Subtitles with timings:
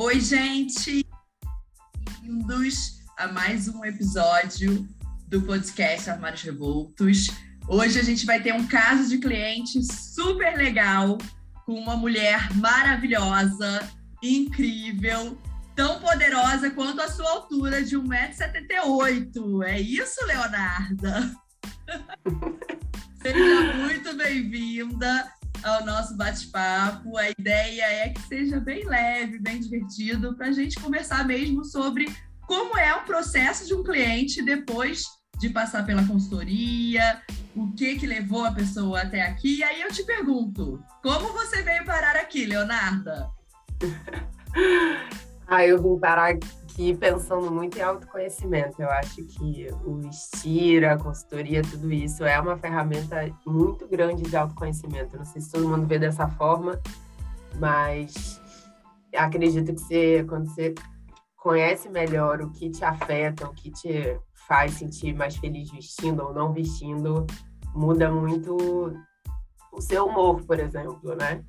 [0.00, 1.04] Oi, gente!
[2.22, 4.88] Bem-vindos a mais um episódio
[5.26, 7.26] do podcast Armários Revoltos.
[7.66, 11.18] Hoje a gente vai ter um caso de cliente super legal
[11.66, 13.90] com uma mulher maravilhosa,
[14.22, 15.36] incrível,
[15.74, 19.64] tão poderosa quanto a sua altura de 1,78m.
[19.64, 21.34] É isso, Leonarda?
[23.20, 27.16] Seja muito bem-vinda ao nosso bate-papo.
[27.16, 32.06] A ideia é que seja bem leve, bem divertido, para a gente conversar mesmo sobre
[32.46, 35.04] como é o processo de um cliente depois
[35.38, 37.22] de passar pela consultoria,
[37.54, 39.58] o que que levou a pessoa até aqui.
[39.58, 43.28] E aí eu te pergunto, como você veio parar aqui, Leonarda?
[45.46, 46.36] ah, eu vim parar
[46.78, 48.80] aqui pensando muito em autoconhecimento.
[48.80, 54.36] Eu acho que o Estira, a consultoria, tudo isso é uma ferramenta muito grande de
[54.36, 55.16] autoconhecimento.
[55.16, 56.80] Não sei se todo mundo vê dessa forma,
[57.56, 58.40] mas
[59.12, 60.72] acredito que você, quando você
[61.36, 66.32] conhece melhor o que te afeta, o que te faz sentir mais feliz vestindo ou
[66.32, 67.26] não vestindo,
[67.74, 68.56] muda muito
[69.72, 71.42] o seu humor, por exemplo, né?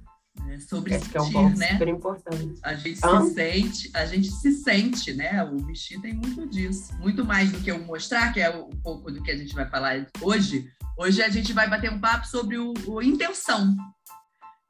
[0.48, 1.72] É sobre Acho sentir, que é um ponto né?
[1.72, 2.60] super importante.
[2.64, 5.44] A gente se sente, a gente se sente, né?
[5.44, 6.94] O vestir tem muito disso.
[7.00, 9.70] Muito mais do que o mostrar, que é um pouco do que a gente vai
[9.70, 10.70] falar hoje.
[10.98, 13.76] Hoje a gente vai bater um papo sobre o, o intenção,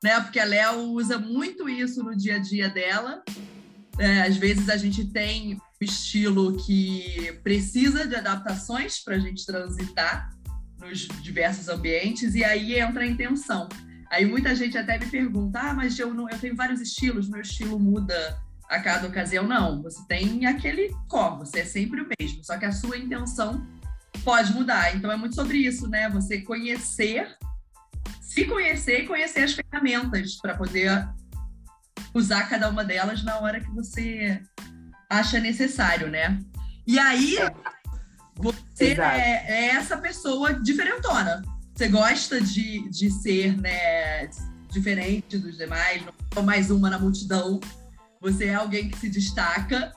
[0.03, 0.19] né?
[0.21, 3.23] Porque a Léo usa muito isso no dia a dia dela.
[3.97, 9.45] É, às vezes a gente tem um estilo que precisa de adaptações para a gente
[9.45, 10.29] transitar
[10.79, 13.67] nos diversos ambientes, e aí entra a intenção.
[14.09, 17.41] Aí muita gente até me pergunta: ah, mas eu, não, eu tenho vários estilos, meu
[17.41, 19.47] estilo muda a cada ocasião.
[19.47, 23.65] Não, você tem aquele core, você é sempre o mesmo, só que a sua intenção
[24.23, 24.95] pode mudar.
[24.95, 26.09] Então é muito sobre isso, né?
[26.09, 27.37] Você conhecer,
[28.21, 31.07] se conhecer e conhecer as ferramentas para poder
[32.13, 34.41] usar cada uma delas na hora que você
[35.09, 36.39] acha necessário, né?
[36.87, 37.37] E aí
[38.35, 41.43] você é, é essa pessoa diferentona
[41.79, 44.29] você gosta de, de ser né,
[44.69, 47.57] diferente dos demais, não é mais uma na multidão.
[48.19, 49.93] Você é alguém que se destaca.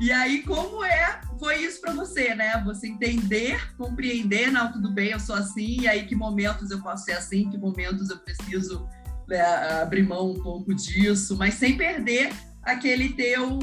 [0.00, 2.60] E aí, como é, foi isso para você, né?
[2.64, 7.04] Você entender, compreender, não, tudo bem, eu sou assim, e aí que momentos eu posso
[7.04, 8.84] ser assim, que momentos eu preciso
[9.28, 9.40] né,
[9.80, 12.32] abrir mão um pouco disso, mas sem perder
[12.62, 13.58] aquele teu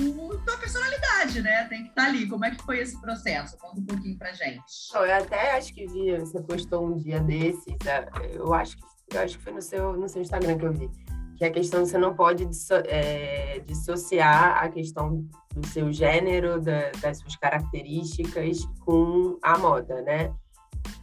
[0.46, 1.66] tua personalidade, né?
[1.66, 2.28] Tem que estar tá ali.
[2.28, 3.58] Como é que foi esse processo?
[3.58, 4.62] Conta um pouquinho pra gente.
[4.94, 9.22] Eu até acho que vi, você postou um dia desses, é, eu acho que eu
[9.22, 10.90] acho que foi no seu, no seu Instagram que eu vi.
[11.36, 16.92] Que a questão você não pode disso, é, dissociar a questão do seu gênero, da,
[17.02, 20.34] das suas características com a moda, né?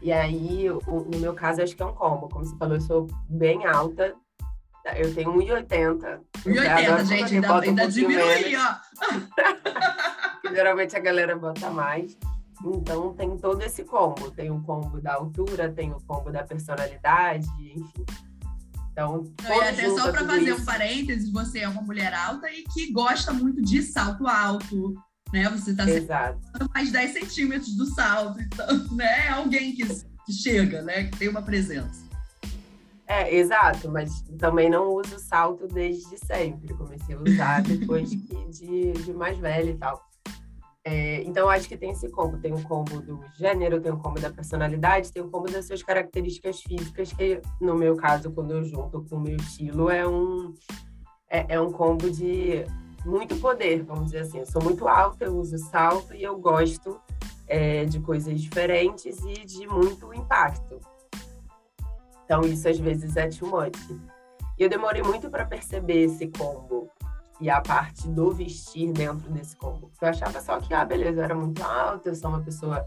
[0.02, 2.28] E aí, no meu caso, acho que é um combo.
[2.28, 4.14] Como você falou, eu sou bem alta,
[4.94, 6.20] eu tenho 1,80.
[6.44, 8.76] 1,80, gente, ainda, ainda um diminui, ó.
[10.52, 12.16] geralmente a galera bota mais.
[12.64, 14.30] Então tem todo esse combo.
[14.30, 18.04] Tem o combo da altura, tem o combo da personalidade, enfim.
[18.92, 20.62] Então, e até só para fazer isso.
[20.62, 24.94] um parênteses, você é uma mulher alta e que gosta muito de salto alto,
[25.30, 25.50] né?
[25.50, 25.84] Você está
[26.74, 28.66] mais 10 centímetros do salto, então,
[28.96, 29.26] né?
[29.26, 29.86] É alguém que
[30.32, 31.04] chega, né?
[31.04, 32.05] Que tem uma presença.
[33.08, 36.74] É, exato, mas também não uso salto desde sempre.
[36.74, 40.04] Comecei a usar depois de, de mais velha e tal.
[40.84, 42.38] É, então, acho que tem esse combo.
[42.38, 45.82] Tem o combo do gênero, tem o combo da personalidade, tem o combo das suas
[45.82, 50.54] características físicas, que no meu caso, quando eu junto com o meu estilo, é um,
[51.28, 52.64] é, é um combo de
[53.04, 54.38] muito poder, vamos dizer assim.
[54.38, 57.00] Eu sou muito alta, eu uso salto e eu gosto
[57.48, 60.80] é, de coisas diferentes e de muito impacto.
[62.26, 63.78] Então, isso às vezes é too much.
[64.58, 66.90] E eu demorei muito para perceber esse combo
[67.40, 69.90] e a parte do vestir dentro desse combo.
[70.00, 72.84] Eu achava só que, ah, beleza, eu era muito alta, eu sou uma pessoa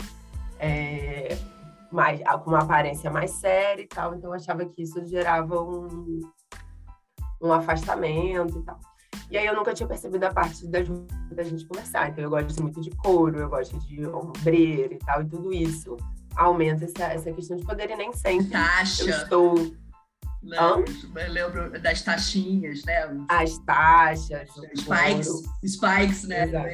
[0.59, 1.37] é,
[1.91, 6.19] mais, com uma aparência mais séria e tal, então eu achava que isso gerava um,
[7.41, 8.79] um afastamento e tal.
[9.31, 10.79] E aí eu nunca tinha percebido a parte da,
[11.31, 12.09] da gente conversar.
[12.09, 15.95] Então eu gosto muito de couro, eu gosto de ombreira e tal, e tudo isso
[16.39, 19.03] aumenta essa, essa questão de poder e nem sempre Taxa.
[19.03, 19.75] eu estou...
[20.41, 23.09] Lembro, lembro das taxinhas, né?
[23.27, 24.47] As taxas.
[24.77, 26.45] Spikes, spikes, né?
[26.45, 26.69] Exato.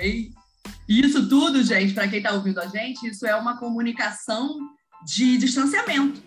[0.87, 4.59] Isso tudo, gente, para quem está ouvindo a gente, isso é uma comunicação
[5.03, 6.21] de distanciamento.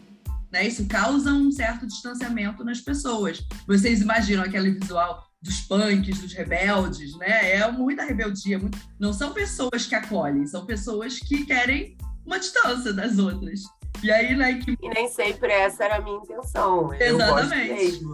[0.50, 0.67] Né?
[0.67, 3.40] Isso causa um certo distanciamento nas pessoas.
[3.69, 7.52] Vocês imaginam aquele visual dos punks, dos rebeldes, né?
[7.52, 8.58] É muita rebeldia.
[8.58, 8.76] Muito...
[8.99, 11.96] Não são pessoas que acolhem, são pessoas que querem
[12.28, 13.62] uma distância das outras.
[14.02, 14.76] E aí, né, que...
[14.80, 16.92] E nem sempre essa era a minha intenção.
[16.94, 18.04] Exatamente.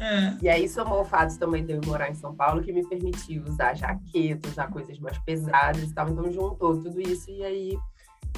[0.00, 0.36] É.
[0.42, 3.42] E aí somou o fato também de eu morar em São Paulo, que me permitiu
[3.44, 6.08] usar jaqueta, usar coisas mais pesadas e tal.
[6.08, 7.78] Então juntou tudo isso e aí.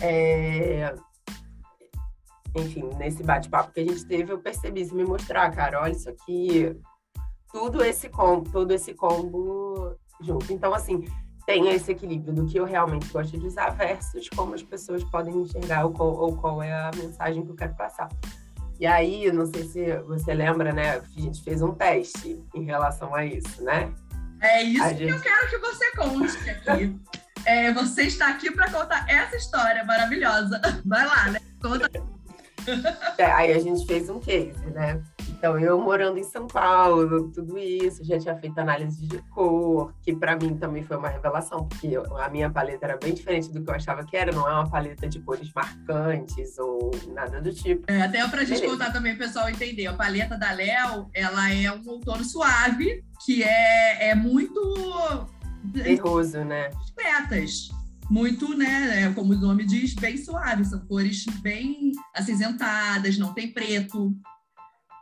[0.01, 0.95] É...
[2.55, 6.09] Enfim, nesse bate-papo que a gente teve, eu percebi isso me mostrar, cara, olha isso
[6.09, 6.75] aqui,
[7.53, 10.51] tudo esse combo, todo esse combo junto.
[10.53, 11.05] Então, assim,
[11.47, 15.37] tem esse equilíbrio do que eu realmente gosto de usar versus como as pessoas podem
[15.37, 18.09] enxergar ou qual, ou qual é a mensagem que eu quero passar.
[18.81, 20.97] E aí, não sei se você lembra, né?
[20.97, 23.91] A gente fez um teste em relação a isso, né?
[24.41, 25.13] É isso a que gente...
[25.13, 27.01] eu quero que você conte aqui.
[27.47, 30.61] é, você está aqui para contar essa história maravilhosa.
[30.85, 31.41] Vai lá, né?
[31.63, 31.89] Conta.
[33.17, 35.01] É, aí a gente fez um case, né?
[35.47, 40.13] Então, eu morando em São Paulo, tudo isso, já tinha feito análise de cor, que
[40.13, 43.71] para mim também foi uma revelação, porque a minha paleta era bem diferente do que
[43.71, 47.85] eu achava que era, não é uma paleta de cores marcantes ou nada do tipo.
[47.87, 51.55] É, até para a gente contar também, o pessoal entender, a paleta da Léo, ela
[51.55, 54.61] é um outono suave, que é, é muito...
[55.73, 56.71] Terroso, né?
[56.97, 57.69] Metas
[58.09, 63.53] muito, né, é, como o nome diz, bem suave, são cores bem acinzentadas, não tem
[63.53, 64.17] preto,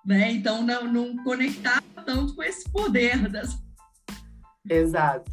[0.05, 0.33] né?
[0.33, 3.59] Então não, não conectava tanto com esse poder das.
[4.69, 5.31] Exato.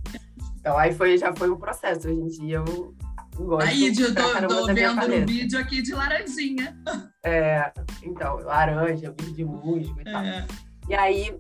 [0.59, 2.07] Então aí foi, já foi um processo.
[2.07, 2.95] Hoje em dia eu
[3.35, 3.68] gosto.
[3.68, 6.77] Aí, eu tô, tô vendo no vídeo aqui de laranjinha.
[7.23, 7.71] É,
[8.03, 10.23] então, laranja, verde musgo e tal.
[10.23, 10.47] É.
[10.89, 11.39] E aí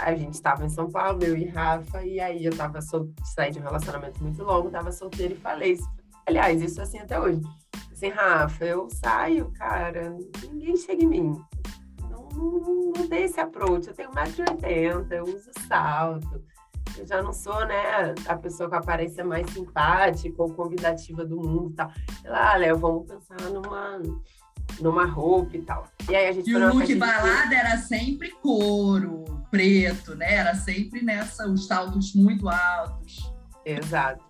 [0.00, 3.10] a gente estava em São Paulo, eu e Rafa, e aí eu tava sol...
[3.34, 5.90] saí de um relacionamento muito longo, tava solteira e falei isso.
[6.26, 7.40] Aliás, isso é assim até hoje.
[7.90, 10.16] Assim, Rafa, eu saio, cara,
[10.50, 11.42] ninguém chega em mim
[12.36, 13.88] não, não tem esse approach.
[13.88, 16.42] Eu tenho 1,80m, eu uso salto.
[16.98, 21.36] Eu já não sou, né, a pessoa com a aparência mais simpática ou convidativa do
[21.36, 21.90] mundo e tal.
[22.26, 24.02] Ah, Léo, vamos pensar numa,
[24.80, 25.86] numa roupa e tal.
[26.10, 30.34] E aí a gente E o look balada era sempre couro, preto, né?
[30.34, 33.32] Era sempre nessa, os saltos muito altos.
[33.64, 34.24] Exato.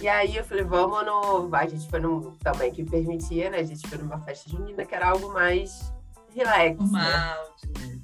[0.00, 1.54] E aí eu falei, vamos no.
[1.54, 2.32] A gente foi no.
[2.38, 3.58] Também que permitia, né?
[3.58, 5.92] A gente foi numa festa junina que era algo mais
[6.34, 6.78] relax.
[6.78, 8.00] Normal, né?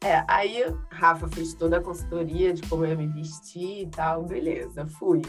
[0.00, 4.24] É, aí Rafa fez toda a consultoria de como eu ia me vestir e tal,
[4.24, 5.22] beleza, fui.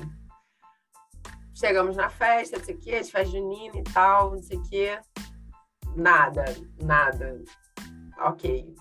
[1.53, 4.63] Chegamos na festa, não sei o quê, de festa junina e tal, não sei o
[4.63, 4.99] quê.
[5.95, 6.45] Nada,
[6.81, 7.41] nada.
[8.19, 8.75] Ok.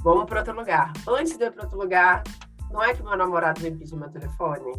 [0.00, 0.92] Vamos para outro lugar.
[1.08, 2.22] Antes de ir para outro lugar,
[2.70, 4.72] não é que meu namorado veio pedir meu telefone?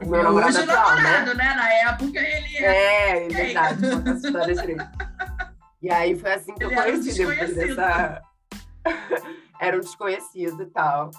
[0.00, 1.44] Meu namorado Hoje atual, namorado, né?
[1.44, 1.54] né?
[1.54, 2.62] Na época ele é.
[2.64, 5.07] É, é verdade, conta essa história direito.
[5.82, 8.22] E aí foi assim que Ele eu conheci um depois dessa.
[9.60, 11.10] era um desconhecido e tal.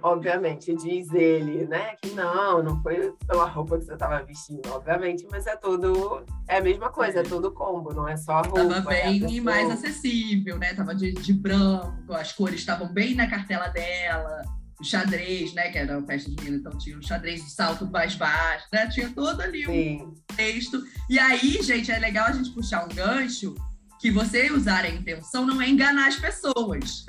[0.00, 5.26] Obviamente, diz ele, né, que não, não foi pela roupa que você estava vestindo, obviamente,
[5.28, 6.24] mas é tudo.
[6.46, 8.64] É a mesma coisa, é, é tudo combo, não é só a roupa.
[8.64, 10.72] Tava é bem é mais acessível, né?
[10.72, 14.42] Tava de, de branco, as cores estavam bem na cartela dela
[14.80, 15.70] o xadrez, né?
[15.70, 18.86] Que era a festa de mina, então tinha o xadrez de salto mais baixo, né?
[18.88, 20.02] Tinha todo ali Sim.
[20.02, 20.80] um texto.
[21.10, 23.56] E aí, gente, é legal a gente puxar um gancho
[23.98, 27.04] que você usar a intenção não é enganar as pessoas.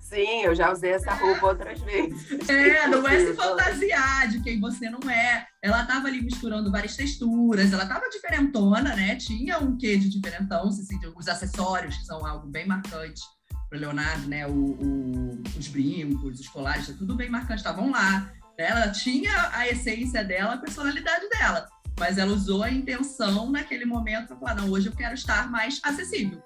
[0.00, 2.48] Sim, eu já usei essa roupa outras vezes.
[2.48, 5.44] É, não é se fantasiar de quem você não é.
[5.60, 9.16] Ela estava ali misturando várias texturas, ela estava diferentona, né?
[9.16, 13.20] Tinha um quê de diferentão, os acessórios, que são algo bem marcante
[13.68, 14.46] para Leonardo, né?
[14.46, 18.32] O, o, os brincos, os colares, tudo bem marcante, estavam lá.
[18.56, 24.28] Ela tinha a essência dela, a personalidade dela mas ela usou a intenção naquele momento
[24.28, 26.42] para falar: não, hoje eu quero estar mais acessível.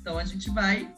[0.00, 0.94] Então a gente vai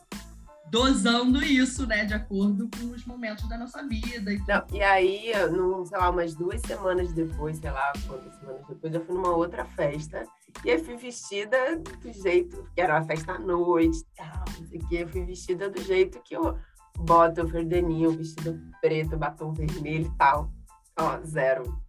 [0.71, 4.33] dosando isso, né, de acordo com os momentos da nossa vida.
[4.33, 8.67] E, não, e aí, num, sei lá, umas duas semanas depois, sei lá, quantas semanas
[8.69, 10.27] depois, eu fui numa outra festa
[10.65, 14.79] e eu fui vestida do jeito que era uma festa à noite, tal, não sei
[14.79, 14.97] o quê.
[15.03, 16.59] Eu fui vestida do jeito que eu
[16.99, 20.53] boto o verdeninho, vestido preto, batom vermelho e tal.
[20.99, 21.81] Ó, zero.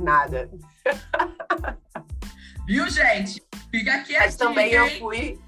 [0.00, 0.50] Nada.
[2.66, 3.42] Viu, gente?
[3.70, 5.40] Fica aqui Mas também eu fui,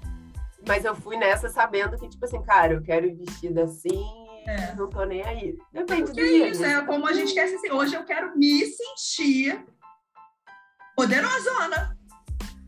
[0.67, 4.75] mas eu fui nessa sabendo que, tipo assim, cara, eu quero ir vestida assim é.
[4.75, 5.57] não tô nem aí.
[5.71, 6.47] Depende Porque do dia.
[6.49, 7.71] isso, é como a gente quer ser assim.
[7.71, 9.65] Hoje eu quero me sentir
[10.95, 11.97] poderosona.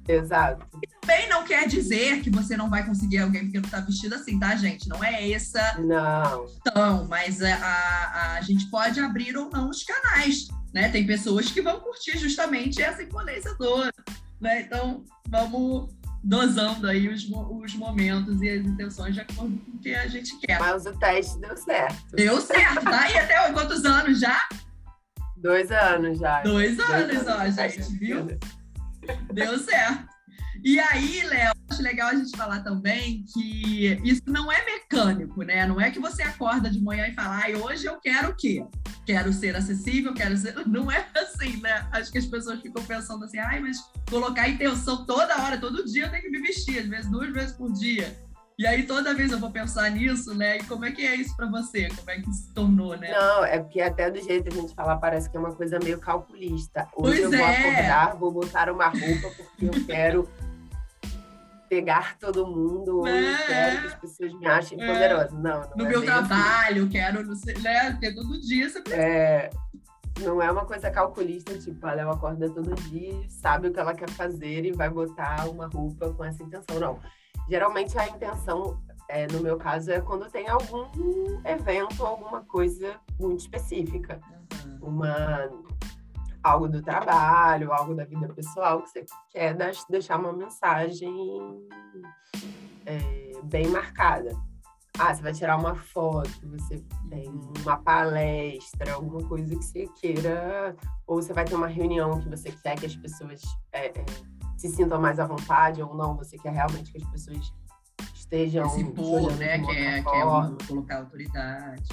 [0.07, 0.65] Exato.
[0.83, 4.15] E também não quer dizer que você não vai conseguir alguém porque não tá vestido
[4.15, 4.87] assim, tá, gente?
[4.87, 5.77] Não é essa.
[5.79, 6.45] Não.
[6.61, 10.47] Então, mas a, a, a gente pode abrir ou não os canais.
[10.73, 10.89] Né?
[10.89, 13.91] Tem pessoas que vão curtir justamente essa imponência toda.
[14.39, 14.61] Né?
[14.61, 15.93] Então, vamos
[16.23, 20.35] dosando aí os, os momentos e as intenções de acordo com o que a gente
[20.39, 20.59] quer.
[20.59, 22.15] Mas o teste deu certo.
[22.15, 23.11] Deu certo, tá?
[23.11, 24.41] E até quantos anos já?
[25.37, 26.41] Dois anos já.
[26.41, 28.27] Dois anos, Dois anos ó, gente, viu?
[29.33, 30.15] Deu certo.
[30.63, 35.65] E aí, Léo, acho legal a gente falar também que isso não é mecânico, né?
[35.65, 38.65] Não é que você acorda de manhã e fala, ai, hoje eu quero o quê?
[39.05, 40.55] Quero ser acessível, quero ser.
[40.65, 41.87] Não é assim, né?
[41.91, 43.77] Acho que as pessoas ficam pensando assim, ai, mas
[44.09, 47.51] colocar intenção toda hora, todo dia eu tenho que me vestir, às vezes duas vezes
[47.51, 48.17] por dia.
[48.57, 50.57] E aí toda vez eu vou pensar nisso, né?
[50.57, 51.89] E como é que é isso para você?
[51.89, 53.11] Como é que se tornou, né?
[53.11, 55.77] Não, é porque até do jeito que a gente fala parece que é uma coisa
[55.83, 56.87] meio calculista.
[56.95, 57.57] Hoje pois eu vou é.
[57.69, 60.29] acordar, vou botar uma roupa porque eu quero
[61.67, 63.33] pegar todo mundo, É.
[63.33, 64.87] eu quero que as pessoas me achem É.
[64.87, 65.31] poderosa.
[65.31, 66.05] Não, não No é meu assim.
[66.07, 67.91] trabalho, quero, não sei, né?
[67.91, 69.49] Porque todo dia você É,
[70.21, 74.09] não é uma coisa calculista, tipo, ela acorda todo dia, sabe o que ela quer
[74.11, 76.79] fazer e vai botar uma roupa com essa intenção.
[76.79, 76.99] Não.
[77.49, 80.87] Geralmente a intenção, é, no meu caso, é quando tem algum
[81.45, 84.19] evento, alguma coisa muito específica.
[84.81, 85.49] Uma,
[86.43, 89.55] algo do trabalho, algo da vida pessoal, que você quer
[89.89, 91.13] deixar uma mensagem
[92.85, 94.35] é, bem marcada.
[94.97, 97.29] Ah, você vai tirar uma foto, você tem
[97.61, 100.75] uma palestra, alguma coisa que você queira,
[101.05, 103.41] ou você vai ter uma reunião que você quer que as pessoas
[103.73, 104.05] é, é,
[104.57, 107.53] se sintam mais à vontade, ou não, você quer realmente que as pessoas
[108.13, 109.59] estejam se impor, né?
[109.59, 111.83] Que é, que é colocar autoridade.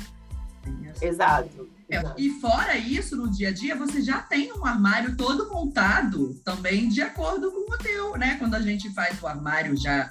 [1.00, 1.68] Exato.
[1.88, 2.20] É, exato.
[2.20, 6.88] e fora isso, no dia a dia, você já tem um armário todo montado também
[6.88, 8.36] de acordo com o teu, né?
[8.38, 10.10] Quando a gente faz o armário já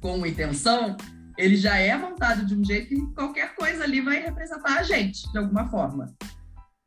[0.00, 0.96] com intenção,
[1.36, 5.30] ele já é montado de um jeito que qualquer coisa ali vai representar a gente,
[5.30, 6.14] de alguma forma.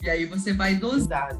[0.02, 1.38] E aí você vai dosar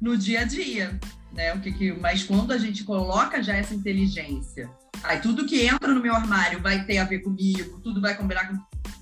[0.00, 0.98] no dia a dia,
[1.32, 1.54] né?
[1.54, 4.70] O que que, mas quando a gente coloca já essa inteligência,
[5.02, 8.48] aí tudo que entra no meu armário vai ter a ver comigo, tudo vai combinar
[8.48, 8.58] com,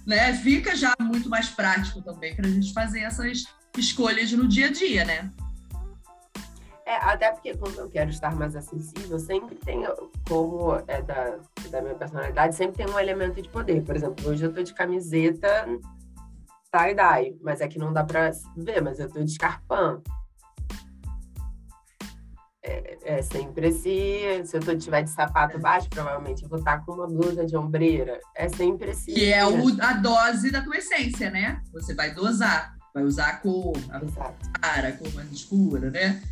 [0.07, 0.33] né?
[0.35, 3.45] Fica já muito mais prático também para a gente fazer essas
[3.77, 5.31] escolhas no dia a dia, né?
[6.87, 9.83] É, até porque quando eu quero estar mais acessível, sempre tem,
[10.27, 11.37] como é da,
[11.71, 13.83] da minha personalidade, sempre tem um elemento de poder.
[13.83, 15.67] Por exemplo, hoje eu tô de camiseta
[16.73, 20.03] tie-dye, mas é que não dá pra ver, mas eu tô de escarpão.
[22.69, 24.43] É, é sempre esse.
[24.45, 27.57] Se eu tô, tiver de sapato baixo, provavelmente eu vou estar com uma blusa de
[27.57, 28.21] ombreira.
[28.37, 29.13] É sempre esse.
[29.15, 31.63] Que é o- a dose da tua essência, né?
[31.73, 34.53] Você vai dosar, vai usar a cor, a Exato.
[34.61, 36.23] clara, a cor mais escura, né?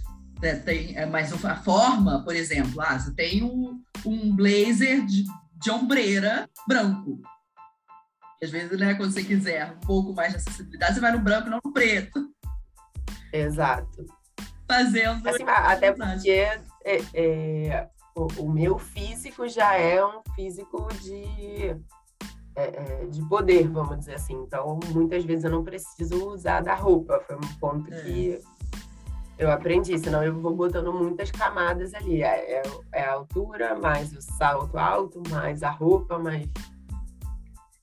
[0.43, 5.25] É, Tem, é, mas a forma, por exemplo, ah, você tem um, um blazer de,
[5.55, 7.23] de ombreira branco.
[8.43, 11.49] Às vezes, né, quando você quiser um pouco mais de acessibilidade, você vai no branco,
[11.49, 12.28] não no preto,
[13.33, 14.05] Exato.
[14.66, 15.26] Fazendo.
[15.28, 16.30] Assim, até porque
[16.85, 21.76] é, é, o, o meu físico já é um físico de,
[22.54, 24.35] é, é, de poder, vamos dizer assim.
[24.35, 27.23] Então, muitas vezes eu não preciso usar da roupa.
[27.26, 28.02] Foi um ponto É.
[28.02, 28.40] que
[29.38, 32.23] eu aprendi, senão eu vou botando muitas camadas ali.
[32.23, 36.49] É, é, é a altura, mais o salto alto, mais a roupa, mais.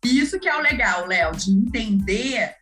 [0.04, 2.56] E isso que é o legal, Léo, de entender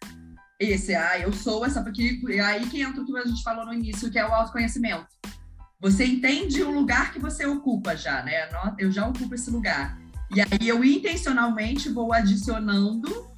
[0.69, 3.73] esse, ah, eu sou essa, porque aí que entra o que a gente falou no
[3.73, 5.07] início, que é o autoconhecimento.
[5.79, 8.47] Você entende o lugar que você ocupa já, né?
[8.77, 9.99] Eu já ocupo esse lugar.
[10.33, 13.31] E aí eu intencionalmente vou adicionando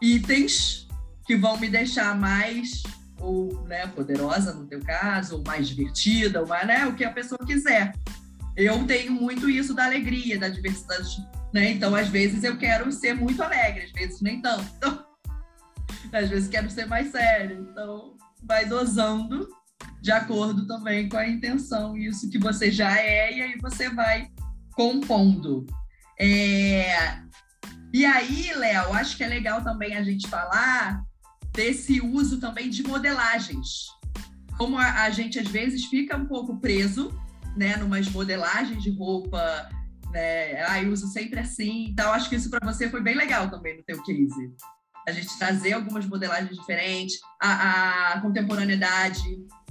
[0.00, 0.88] itens
[1.26, 2.82] que vão me deixar mais
[3.20, 7.12] ou né, poderosa no teu caso, ou mais divertida, ou mais, né, o que a
[7.12, 7.92] pessoa quiser.
[8.56, 11.70] Eu tenho muito isso da alegria, da diversidade, né?
[11.70, 14.64] Então, às vezes eu quero ser muito alegre, às vezes nem tanto.
[14.76, 15.04] Então,
[16.12, 17.66] às vezes quero ser mais sério.
[17.70, 19.48] Então, vai dosando
[20.00, 24.28] de acordo também com a intenção, isso que você já é, e aí você vai
[24.72, 25.66] compondo.
[26.18, 27.18] É,
[27.92, 31.02] E aí, Léo, acho que é legal também a gente falar
[31.52, 33.86] desse uso também de modelagens.
[34.58, 37.10] Como a, a gente às vezes fica um pouco preso,
[37.56, 39.68] né, numas modelagens de roupa,
[40.12, 43.76] né, eu uso sempre assim, então acho que isso para você foi bem legal também
[43.76, 44.52] no teu case.
[45.08, 49.22] A gente trazer algumas modelagens diferentes, a, a contemporaneidade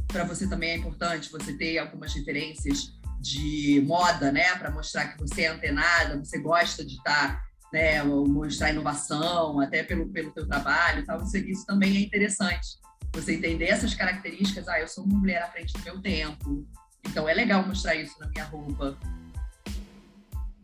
[0.08, 5.20] para você também é importante, você ter algumas referências de moda, né, para mostrar que
[5.20, 7.40] você é antenada, você gosta de estar
[7.72, 12.80] né, mostrar inovação, até pelo, pelo teu trabalho, tal, isso, isso também é interessante.
[13.14, 16.66] Você entender essas características, ah, eu sou uma mulher à frente do meu tempo,
[17.06, 18.98] então é legal mostrar isso na minha roupa.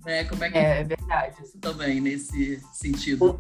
[0.04, 0.24] Né?
[0.24, 1.36] Como é que É, é verdade.
[1.44, 3.40] isso também nesse sentido?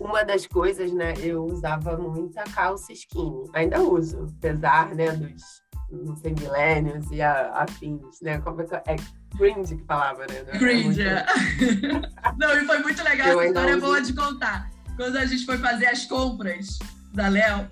[0.00, 3.44] Uma das coisas, né, eu usava muita calça skinny.
[3.52, 5.42] Ainda uso, apesar, né, dos,
[5.90, 8.38] não sei, millennials e afins, né?
[8.40, 8.96] Como é que é?
[9.36, 10.42] Cringe que falava, né?
[10.46, 10.84] Não é Cringe.
[10.86, 11.24] muito- é.
[12.38, 14.70] Não, e foi muito legal, Eu essa história é boa de contar.
[14.96, 16.78] Quando a gente foi fazer as compras
[17.12, 17.68] da Léo,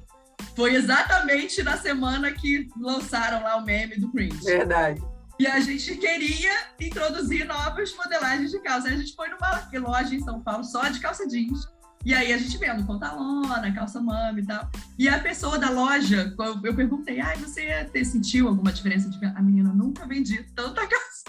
[0.57, 4.43] foi exatamente na semana que lançaram lá o meme do Cringe.
[4.45, 5.02] Verdade.
[5.38, 8.88] E a gente queria introduzir novas modelagens de calça.
[8.88, 11.67] Aí a gente foi numa loja em São Paulo só de calça jeans.
[12.04, 14.68] E aí a gente vendo pantalona, calça mami e tal.
[14.99, 19.09] E a pessoa da loja, eu perguntei, ai, você sentiu alguma diferença?
[19.09, 19.25] De...
[19.25, 21.25] A menina nunca vendi tanta calça.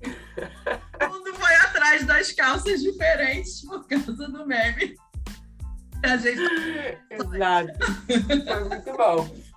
[0.98, 4.94] Todo mundo foi atrás das calças diferentes por causa do meme.
[6.04, 6.40] A gente...
[7.10, 7.72] Exato.
[8.46, 9.50] Foi muito bom.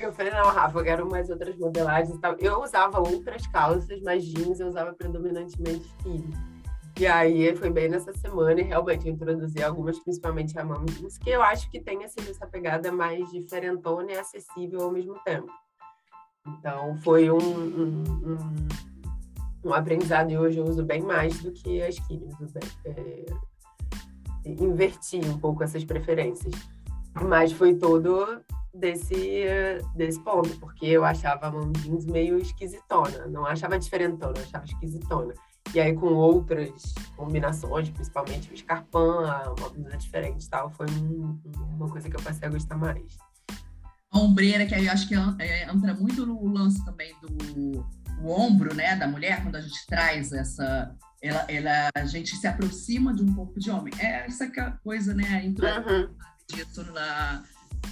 [0.00, 2.34] Eu falei, não, Rafa, eu quero mais outras modelagens e tal.
[2.38, 6.55] Eu usava outras calças, mas jeans eu usava predominantemente skinny.
[6.98, 11.28] E aí foi bem nessa semana e realmente eu introduzi algumas, principalmente a jeans, que
[11.28, 15.52] eu acho que tem assim, essa pegada mais diferentona e acessível ao mesmo tempo.
[16.46, 21.82] Então foi um, um, um, um aprendizado e hoje eu uso bem mais do que
[21.82, 22.30] as skinny.
[22.86, 23.26] É,
[24.46, 26.54] inverti um pouco essas preferências.
[27.22, 28.40] Mas foi todo
[28.72, 29.44] desse,
[29.94, 33.26] desse ponto, porque eu achava a jeans meio esquisitona.
[33.26, 35.34] Não achava diferentona, achava esquisitona.
[35.74, 39.24] E aí, com outras combinações, principalmente o escarpão,
[39.58, 41.38] uma blusa diferente e tal, foi um,
[41.74, 43.18] uma coisa que eu passei a gostar mais.
[44.10, 47.84] A ombreira, que eu acho que é, entra muito no lance também do
[48.22, 50.94] o ombro, né, da mulher, quando a gente traz essa...
[51.20, 53.92] Ela, ela, a gente se aproxima de um corpo de homem.
[53.98, 54.50] É essa
[54.82, 56.08] coisa, né, uhum.
[56.48, 57.42] disso na...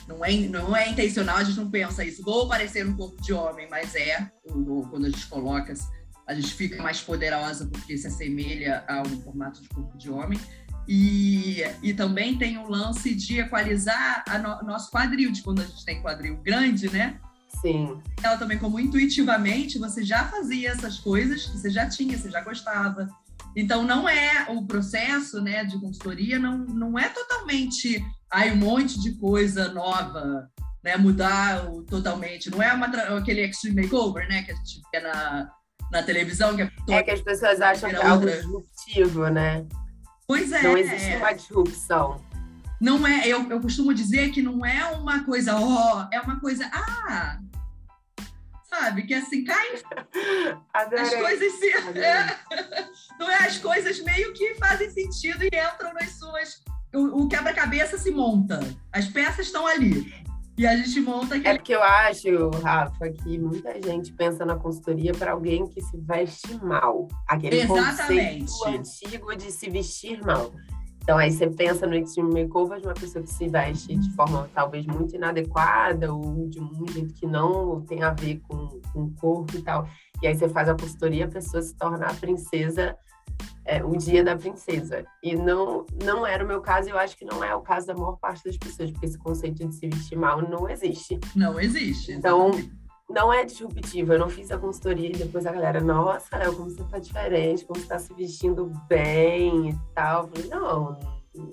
[0.08, 2.22] Não é, não é intencional, a gente não pensa isso.
[2.22, 5.72] Vou parecer um corpo de homem, mas é quando a gente coloca
[6.26, 10.40] a gente fica mais poderosa porque se assemelha a um formato de corpo de homem.
[10.86, 15.64] E, e também tem o lance de equalizar o no, nosso quadril, de quando a
[15.64, 17.18] gente tem quadril grande, né?
[17.60, 18.02] Sim.
[18.22, 23.08] Ela também, como intuitivamente, você já fazia essas coisas, você já tinha, você já gostava.
[23.56, 29.00] Então, não é o processo né, de consultoria, não, não é totalmente aí um monte
[29.00, 30.50] de coisa nova,
[30.82, 32.50] né, mudar o, totalmente.
[32.50, 35.50] Não é uma, aquele extreme makeover, né, que a gente vê na,
[35.90, 36.56] na televisão.
[36.56, 39.66] Que é, é que as pessoas acham que é algo disruptivo, né?
[40.26, 40.62] Pois é.
[40.62, 41.16] Não existe é.
[41.18, 42.24] uma disrupção.
[42.80, 46.38] Não é, eu, eu costumo dizer que não é uma coisa, ó, oh, é uma
[46.40, 47.38] coisa, ah,
[48.68, 49.04] sabe?
[49.04, 49.82] Que assim, cai.
[50.74, 51.04] Adorei.
[51.04, 51.70] As coisas se.
[51.70, 52.38] É,
[53.18, 56.62] não é as coisas meio que fazem sentido e entram nas suas.
[56.92, 58.60] O, o quebra-cabeça se monta.
[58.92, 60.12] As peças estão ali.
[60.56, 61.48] E a gente monta aquele...
[61.48, 65.96] É porque eu acho, Rafa, que muita gente pensa na consultoria para alguém que se
[65.98, 67.08] veste mal.
[67.28, 68.46] Aquele Exatamente.
[68.52, 70.52] conceito antigo de se vestir mal.
[71.04, 74.48] Então aí você pensa no Extreme Makeover de uma pessoa que se veste de forma
[74.54, 79.10] talvez muito inadequada ou de um jeito que não tem a ver com, com o
[79.20, 79.86] corpo e tal.
[80.22, 82.96] E aí você faz a consultoria, a pessoa se torna a princesa
[83.64, 85.04] é, o dia da princesa.
[85.22, 87.94] E não, não era o meu caso, eu acho que não é o caso da
[87.94, 91.18] maior parte das pessoas, porque esse conceito de se vestir mal não existe.
[91.34, 92.12] Não existe.
[92.12, 92.50] Então,
[93.08, 94.12] não é disruptivo.
[94.12, 97.64] Eu não fiz a consultoria e depois a galera, nossa, Léo, como você tá diferente,
[97.64, 100.24] como você tá se vestindo bem e tal.
[100.24, 100.98] Eu falei, não,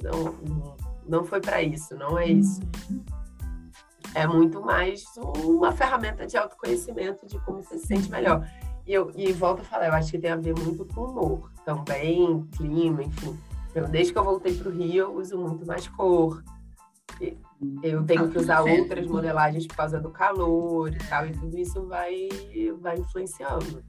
[0.04, 0.76] não,
[1.08, 2.62] não foi para isso, não é isso.
[2.90, 3.04] Uhum.
[4.14, 8.46] É muito mais uma ferramenta de autoconhecimento de como você se sente melhor.
[8.86, 11.51] E, eu, e volto a falar, eu acho que tem a ver muito com humor
[11.66, 13.38] também, clima, enfim.
[13.74, 16.44] Eu, desde que eu voltei para o Rio, eu uso muito mais cor.
[17.84, 21.86] Eu tenho que usar outras modelagens por causa do calor e tal, e tudo isso
[21.88, 22.30] vai,
[22.82, 23.84] vai influenciando.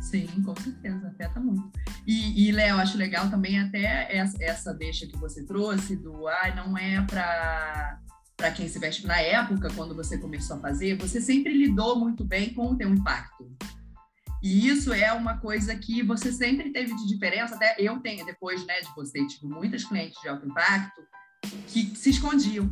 [0.00, 1.68] Sim, com certeza, afeta muito.
[2.06, 6.54] E, e Léo, acho legal também até essa, essa deixa que você trouxe do ah,
[6.54, 8.00] não é para
[8.36, 12.22] para quem se veste na época, quando você começou a fazer, você sempre lidou muito
[12.22, 13.50] bem com o teu impacto.
[14.42, 18.64] E isso é uma coisa que você sempre teve de diferença, até eu tenho, depois
[18.66, 21.02] né, de você, tipo, muitas clientes de alto impacto
[21.68, 22.70] que se escondiam.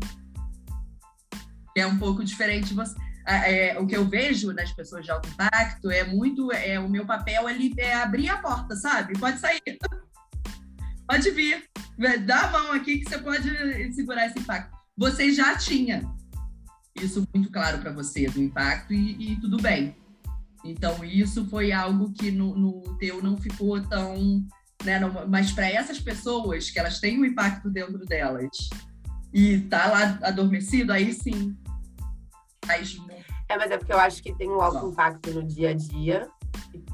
[1.76, 2.74] É um pouco diferente.
[2.74, 2.94] Você,
[3.26, 6.52] é, o que eu vejo nas pessoas de alto impacto é muito.
[6.52, 9.18] É, o meu papel ali é abrir a porta, sabe?
[9.18, 9.60] Pode sair.
[11.08, 11.64] pode vir.
[12.24, 13.48] Dá a mão aqui que você pode
[13.94, 14.76] segurar esse impacto.
[14.96, 16.04] Você já tinha
[16.94, 19.96] isso muito claro para você do impacto e, e tudo bem
[20.64, 24.42] então, isso foi algo que no, no teu não ficou tão.
[24.82, 28.50] Né, não, mas para essas pessoas, que elas têm um impacto dentro delas
[29.32, 31.56] e tá lá adormecido, aí sim.
[32.64, 32.96] Faz...
[33.48, 36.28] É, mas é porque eu acho que tem um alto impacto no dia a dia.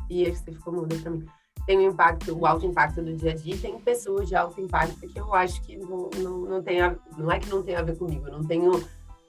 [0.09, 1.24] E, e você ficou muda para mim.
[1.66, 4.61] Tem um impacto, o alto impacto do dia a dia, e tem pessoas de alto
[4.61, 7.76] impacto que eu acho que não, não, não tem a, não é que não tem
[7.76, 8.72] a ver comigo, eu não tenho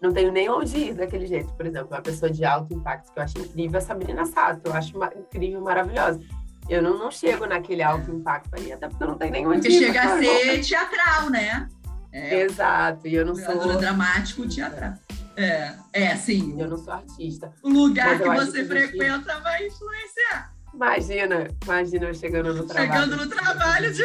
[0.02, 1.54] não tenho nem onde ir daquele jeito.
[1.54, 4.62] Por exemplo, uma pessoa de alto impacto que eu acho incrível é a Sabrina Sato.
[4.66, 6.20] Eu acho incrível, maravilhosa.
[6.68, 9.68] Eu não, não chego naquele alto impacto ali, até porque eu não tenho nem onde
[9.68, 9.72] ir.
[9.72, 11.68] Porque chega a ser teatral, né?
[12.12, 13.78] É, Exato, e eu não sou...
[13.78, 14.94] dramático teatral.
[15.38, 16.60] É, é, sim.
[16.60, 17.54] Eu não sou artista.
[17.64, 19.44] O lugar que você que frequenta gente...
[19.44, 20.54] vai influenciar.
[20.74, 22.92] Imagina, imagina eu chegando no trabalho.
[22.92, 24.04] Chegando no trabalho de.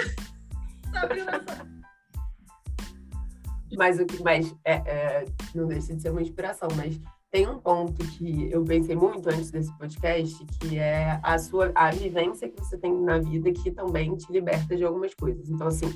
[3.75, 5.25] Mas o que mais é, é,
[5.55, 7.01] não deixa de ser uma inspiração, mas
[7.31, 11.91] tem um ponto que eu pensei muito antes desse podcast, que é a sua a
[11.91, 15.49] vivência que você tem na vida que também te liberta de algumas coisas.
[15.51, 15.93] Então, assim,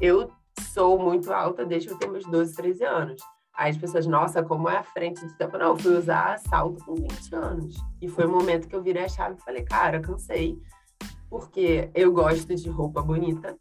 [0.00, 0.30] eu
[0.72, 3.22] sou muito alta desde que eu tenho meus 12, 13 anos.
[3.54, 5.58] Aí as pessoas, nossa, como é a frente de tempo.
[5.58, 7.76] Não, eu fui usar salto com 20 anos.
[8.00, 10.58] E foi o momento que eu virei a chave e falei, cara, cansei.
[11.28, 13.56] Porque eu gosto de roupa bonita.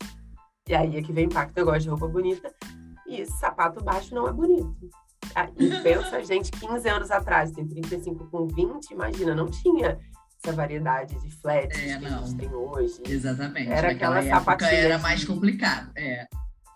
[0.69, 2.53] E aí é que vem impacto, eu gosto de roupa bonita.
[3.09, 4.89] E sapato baixo não é bonito.
[5.35, 9.99] Ah, e pensa, gente, 15 anos atrás, tem 35 com 20, imagina, não tinha
[10.41, 13.01] essa variedade de flats é, que a gente tem hoje.
[13.05, 13.71] Exatamente.
[13.71, 14.69] Era aquela sapatilha.
[14.69, 15.91] Era mais complicado.
[15.95, 16.27] É.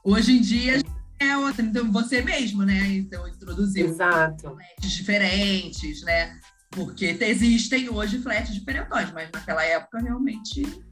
[0.04, 0.82] Hoje em dia
[1.20, 2.88] é outra, então você mesmo, né?
[2.88, 4.50] Então introduziu Exato.
[4.50, 6.38] flats diferentes, né?
[6.72, 10.84] Porque existem hoje flats diferentes, mas naquela época realmente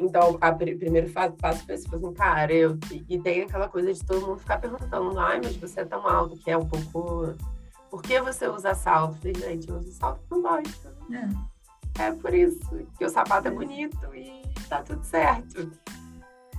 [0.00, 2.78] então, o pr primeiro passo foi assim, cara, eu.
[3.08, 6.36] E tem aquela coisa de todo mundo ficar perguntando, ai, mas você é tão alto,
[6.38, 7.34] que é um pouco.
[7.90, 9.16] Por que você usa salto?
[9.26, 10.88] Eu falei, gente, eu uso salto porque não gosto.
[11.98, 12.02] É.
[12.02, 12.60] é por isso,
[12.96, 15.70] que o sapato é bonito e tá tudo certo.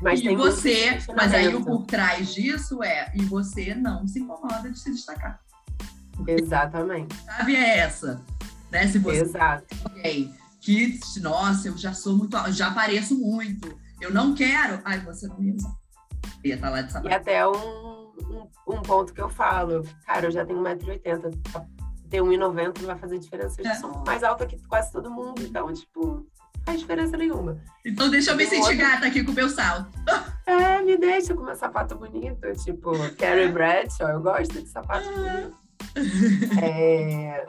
[0.01, 4.69] Mas e você, mas aí o por trás disso é, e você não se incomoda
[4.69, 5.39] de se destacar.
[6.27, 7.15] Exatamente.
[7.23, 8.21] Sabe, é essa.
[8.71, 8.88] Né?
[8.88, 9.65] Se você Exato.
[9.86, 14.80] alguém que, nossa, eu já sou muito, já pareço muito, eu não quero.
[14.86, 15.76] Ai, você não ia usar.
[16.45, 17.10] Ia estar tá lá de sapato.
[17.10, 21.36] E até um, um, um, ponto que eu falo, cara, eu já tenho 1,80m,
[22.10, 23.60] ter 1,90m não vai fazer diferença.
[23.60, 23.76] Eu é.
[23.76, 27.60] sou mais alta que quase todo mundo, então, tipo, não faz diferença nenhuma.
[27.84, 28.78] Então deixa eu me sentir outro...
[28.78, 29.89] gata aqui com o meu salto.
[30.45, 35.56] É, me deixa com meu sapato bonito, tipo, Carrie Bradshaw, eu gosto de sapato bonito.
[36.62, 37.45] É...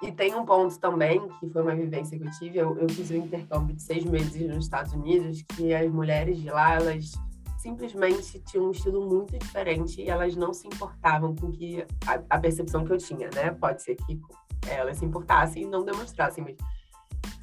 [0.00, 3.10] E tem um ponto também, que foi uma vivência que eu tive, eu, eu fiz
[3.10, 7.12] um intercâmbio de seis meses nos Estados Unidos, que as mulheres de lá, elas
[7.58, 12.38] simplesmente tinham um estilo muito diferente e elas não se importavam com que a, a
[12.38, 13.50] percepção que eu tinha, né?
[13.50, 14.20] Pode ser que
[14.68, 16.56] elas se importassem e não demonstrassem, mas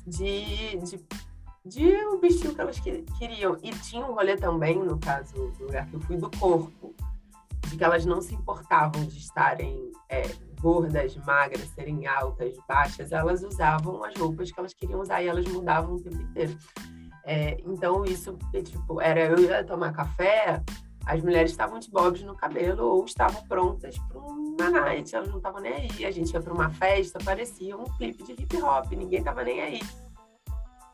[0.07, 1.05] de, de,
[1.65, 3.57] de o vestido que elas queriam.
[3.61, 6.95] E tinha um rolê também, no caso do lugar que eu fui, do corpo,
[7.67, 10.23] de que elas não se importavam de estarem é,
[10.59, 15.45] gordas, magras, serem altas, baixas, elas usavam as roupas que elas queriam usar e elas
[15.47, 16.57] mudavam o tempo inteiro.
[17.25, 20.61] É, então, isso, tipo, era eu ia tomar café,
[21.05, 25.37] as mulheres estavam de bobs no cabelo ou estavam prontas para uma night, elas não
[25.37, 26.05] estavam nem aí.
[26.05, 29.61] A gente ia para uma festa, parecia um clipe de hip hop, ninguém estava nem
[29.61, 29.81] aí.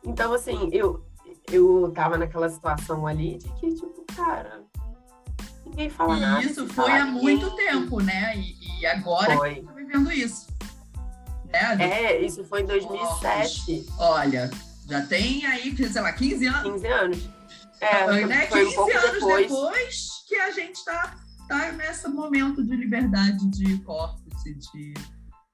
[0.03, 1.05] Então, assim, eu,
[1.51, 4.63] eu tava naquela situação ali de que, tipo, cara,
[5.71, 6.43] ninguém fala e nada.
[6.43, 7.21] Isso foi há ninguém.
[7.21, 8.37] muito tempo, né?
[8.37, 9.55] E, e agora foi.
[9.55, 10.47] que tá vivendo isso.
[11.51, 11.77] Né?
[11.79, 13.85] É, isso foi em 2007.
[13.97, 14.49] Olha,
[14.87, 16.73] já tem aí, sei lá, 15 anos.
[16.73, 17.29] 15 anos.
[17.79, 18.47] É, foi, né?
[18.47, 19.47] foi 15 um anos depois.
[19.47, 20.07] depois.
[20.27, 21.15] que a gente está
[21.47, 24.93] tá nesse momento de liberdade de corpos e de.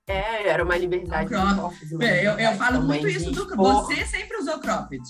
[0.09, 1.91] É, era uma liberdade de corpos.
[2.01, 5.03] É, eu, eu falo muito isso do Você sempre usou cropped.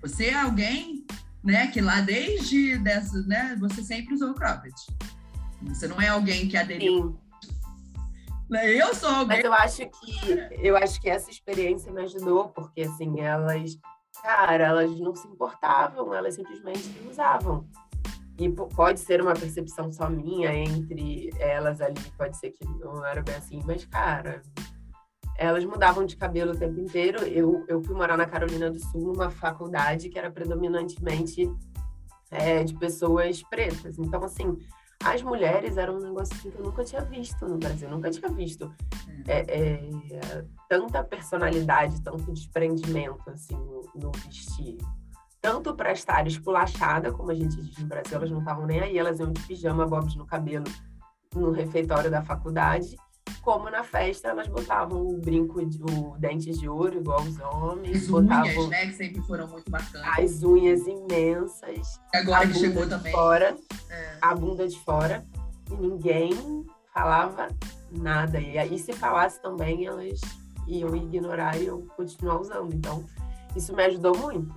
[0.00, 1.01] Você é alguém
[1.42, 4.74] né, que lá desde dessa, né, você sempre usou cropped.
[5.62, 7.10] Você não é alguém que aderiu.
[7.10, 7.22] Sim.
[8.58, 9.38] Eu sou alguém.
[9.38, 13.78] Mas eu acho que eu acho que essa experiência me ajudou, porque assim, elas,
[14.22, 17.66] cara, elas não se importavam, elas simplesmente usavam.
[18.38, 23.22] E pode ser uma percepção só minha entre elas ali, pode ser que não era
[23.22, 24.42] bem assim, mas, cara,
[25.46, 27.24] elas mudavam de cabelo o tempo inteiro.
[27.24, 31.50] Eu, eu fui morar na Carolina do Sul, numa faculdade que era predominantemente
[32.30, 33.98] é, de pessoas pretas.
[33.98, 34.56] Então, assim,
[35.04, 38.28] as mulheres eram um negócio assim que eu nunca tinha visto no Brasil, nunca tinha
[38.30, 38.72] visto
[39.26, 44.78] é, é, tanta personalidade, tanto desprendimento assim no, no vestir.
[45.40, 48.96] Tanto para estar esculachada, como a gente diz no Brasil, elas não estavam nem aí,
[48.96, 50.64] elas iam de pijama, bobs no cabelo
[51.34, 52.96] no refeitório da faculdade,
[53.40, 58.02] como na festa elas botavam o brinco, de, o dente de ouro, igual os homens.
[58.02, 58.86] As botavam unhas, né?
[58.86, 60.18] Que sempre foram muito bacanas.
[60.18, 62.00] As unhas imensas.
[62.14, 63.12] Agora que chegou também.
[63.12, 63.56] Fora,
[63.90, 64.16] é.
[64.20, 65.24] A bunda de fora.
[65.70, 66.32] E ninguém
[66.92, 67.48] falava
[67.90, 68.40] nada.
[68.40, 70.20] E aí, se falasse também, elas
[70.66, 72.74] iam ignorar e iam continuar usando.
[72.74, 73.04] Então,
[73.56, 74.54] isso me ajudou muito.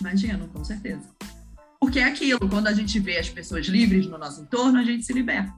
[0.00, 1.08] Imagino, com certeza.
[1.80, 5.04] Porque é aquilo, quando a gente vê as pessoas livres no nosso entorno, a gente
[5.04, 5.52] se liberta.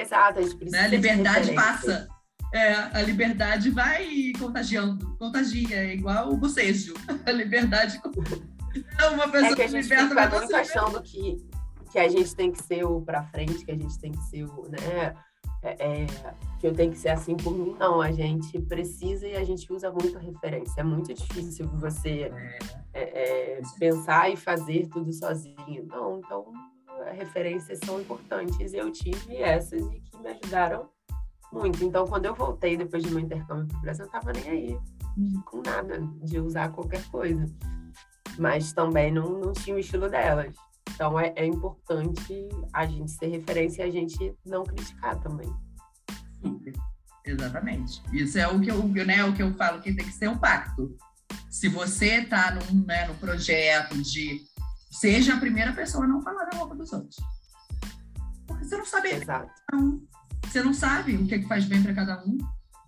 [0.00, 0.80] Exato, a gente precisa.
[0.80, 0.86] Né?
[0.86, 2.08] A liberdade passa.
[2.54, 6.94] É, a liberdade vai contagiando, contagia, é igual o bocejo.
[7.26, 8.00] A liberdade
[8.98, 11.46] é uma pessoa é que a gente fica muito achando que
[11.90, 14.44] que a gente tem que ser o para frente, que a gente tem que ser
[14.44, 15.14] o, né?
[15.62, 16.06] É, é,
[16.60, 18.00] que eu tenho que ser assim por mim, não.
[18.00, 20.80] A gente precisa e a gente usa muito referência.
[20.80, 22.30] É muito difícil você
[22.94, 25.86] é, é pensar e fazer tudo sozinho.
[25.86, 26.52] Não, então
[27.12, 28.72] referências são importantes.
[28.72, 30.88] Eu tive essas e que me ajudaram
[31.52, 31.82] muito.
[31.84, 34.78] Então, quando eu voltei depois de meu intercâmbio para o Brasil, eu estava nem aí
[35.44, 37.46] com nada de usar qualquer coisa.
[38.38, 40.52] Mas também não, não tinha o estilo delas.
[40.94, 45.48] Então é, é importante a gente ser referência e a gente não criticar também.
[47.24, 48.02] Exatamente.
[48.12, 50.38] Isso é o que eu, né, o que eu falo que tem que ser um
[50.38, 50.96] pacto.
[51.50, 54.42] Se você está num, né, num projeto de
[54.90, 57.16] seja a primeira pessoa a não falar da roupa dos outros.
[58.46, 59.08] Porque você não sabe.
[59.10, 59.50] Exato.
[59.72, 60.02] Não.
[60.44, 62.38] Você não sabe o que, é que faz bem para cada um.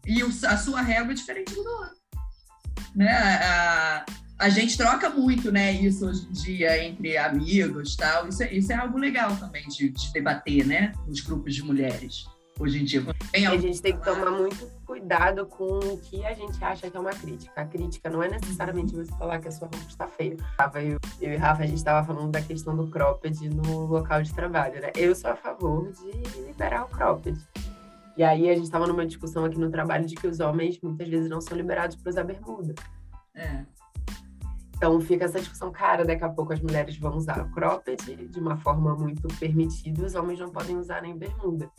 [0.07, 1.97] E a sua régua é diferente do outro.
[2.95, 3.11] Né?
[3.11, 4.07] A,
[4.39, 8.27] a gente troca muito, né, isso hoje em dia entre amigos, tal.
[8.27, 12.25] Isso é, isso é algo legal também de, de debater, né, nos grupos de mulheres
[12.59, 13.03] hoje em dia.
[13.33, 16.97] Tem a gente tem que tomar muito cuidado com o que a gente acha que
[16.97, 17.61] é uma crítica.
[17.61, 20.37] A crítica não é necessariamente você falar que a sua roupa está feia.
[20.75, 24.35] Eu, eu e Rafa, a gente estava falando da questão do cropped no local de
[24.35, 24.91] trabalho, né?
[24.97, 27.39] Eu sou a favor de liberar o cropped.
[28.17, 31.09] E aí a gente estava numa discussão aqui no trabalho de que os homens muitas
[31.09, 32.75] vezes não são liberados para usar bermuda.
[33.33, 33.65] É.
[34.77, 38.57] Então fica essa discussão, cara, daqui a pouco as mulheres vão usar cropped de uma
[38.57, 41.71] forma muito permitida os homens não podem usar nem bermuda.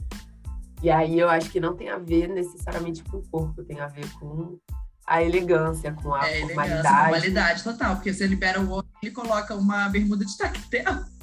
[0.82, 3.88] E aí eu acho que não tem a ver necessariamente com o corpo, tem a
[3.88, 4.58] ver com
[5.06, 6.88] a elegância, com a é, formalidade.
[6.88, 11.04] formalidade total, porque você libera o homem e coloca uma bermuda de tactel.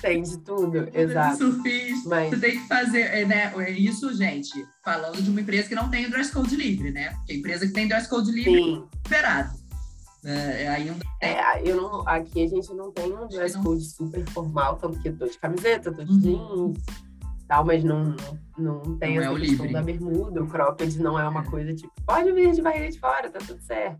[0.00, 1.38] Tem de tudo, exato.
[1.38, 2.30] Surfista, Mas...
[2.30, 3.52] Você tem que fazer, é, né?
[3.56, 7.14] É isso, gente, falando de uma empresa que não tem dress code livre, né?
[7.14, 8.84] Porque a empresa que tem dress code livre Sim.
[8.84, 9.58] é liberado.
[10.24, 10.62] É,
[11.20, 15.00] é, é, eu não, aqui a gente não tem um dress code super formal, tanto
[15.00, 16.20] que eu tô de camiseta, tô de uhum.
[16.20, 16.84] jeans,
[17.48, 18.14] tal, mas não,
[18.56, 19.72] não, tem não essa é questão livre.
[19.72, 23.30] da bermuda, o cropped não é uma coisa tipo, pode vir de barriga de fora,
[23.30, 23.98] tá tudo certo.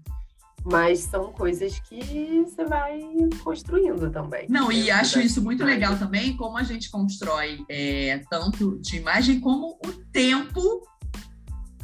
[0.64, 3.00] Mas são coisas que você vai
[3.42, 4.46] construindo também.
[4.50, 9.40] Não, e acho isso muito legal também, como a gente constrói é, tanto de imagem
[9.40, 10.82] como o tempo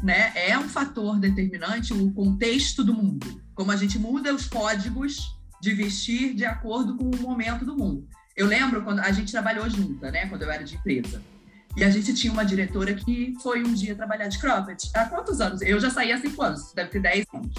[0.02, 5.38] né, é um fator determinante, o contexto do mundo como a gente muda os códigos
[5.60, 8.06] de vestir de acordo com o momento do mundo.
[8.36, 11.22] Eu lembro quando a gente trabalhou junta, né, quando eu era de empresa.
[11.76, 14.90] E a gente tinha uma diretora que foi um dia trabalhar de cropped.
[14.94, 15.60] Há quantos anos?
[15.62, 17.54] Eu já saí há cinco anos, deve ter dez anos.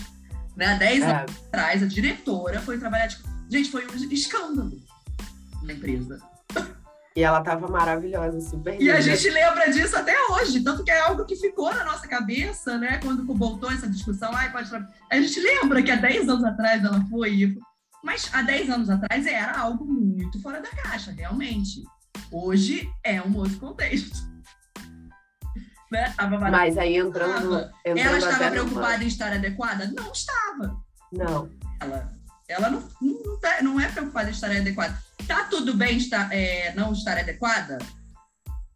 [0.56, 0.78] Né?
[0.78, 1.12] Dez é.
[1.12, 3.18] anos atrás, a diretora foi trabalhar de
[3.50, 4.72] Gente, foi um escândalo
[5.62, 6.20] na empresa.
[7.16, 8.84] E ela tava maravilhosa, super linda.
[8.84, 12.08] E a gente lembra disso até hoje, tanto que é algo que ficou na nossa
[12.08, 13.00] cabeça, né?
[13.02, 14.70] Quando voltou essa discussão, ai, pode
[15.10, 17.56] a gente lembra que há 10 anos atrás ela foi.
[18.04, 21.84] Mas há 10 anos atrás era algo muito fora da caixa, realmente.
[22.32, 24.18] Hoje é um outro contexto.
[25.92, 26.14] Né?
[26.52, 27.70] Mas aí entrando.
[27.86, 29.04] entrando ela estava preocupada numa...
[29.04, 29.92] em estar adequada?
[29.96, 30.78] Não estava.
[31.12, 31.50] Não.
[31.80, 32.12] Ela,
[32.48, 34.98] ela não, não, tá, não é preocupada em estar adequada
[35.28, 37.80] Tá tudo bem estar, é, não estar adequada?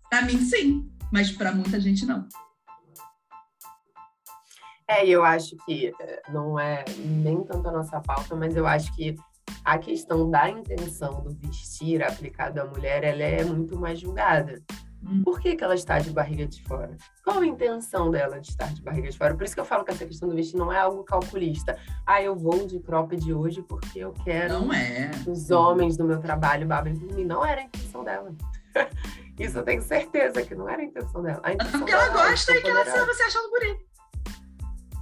[0.10, 2.28] Para mim, sim, mas para muita gente, não.
[4.88, 8.95] É, eu acho que é, não é nem tanto a nossa pauta, mas eu acho
[8.95, 9.15] que
[9.64, 14.62] a questão da intenção do vestir aplicado à mulher, ela é muito mais julgada.
[15.04, 15.24] Hum.
[15.24, 16.98] Por que, que ela está de barriga de fora?
[17.24, 19.34] Qual a intenção dela de estar de barriga de fora?
[19.34, 21.78] Por isso que eu falo que essa questão do vestir não é algo calculista.
[22.06, 25.10] Ah, eu vou de cropped hoje porque eu quero não é.
[25.26, 27.24] os homens do meu trabalho babem por mim.
[27.24, 28.34] Não era a intenção dela.
[29.40, 31.40] isso eu tenho certeza que não era a intenção dela.
[31.44, 33.88] A intenção porque ela gosta e que ela se você achando bonito.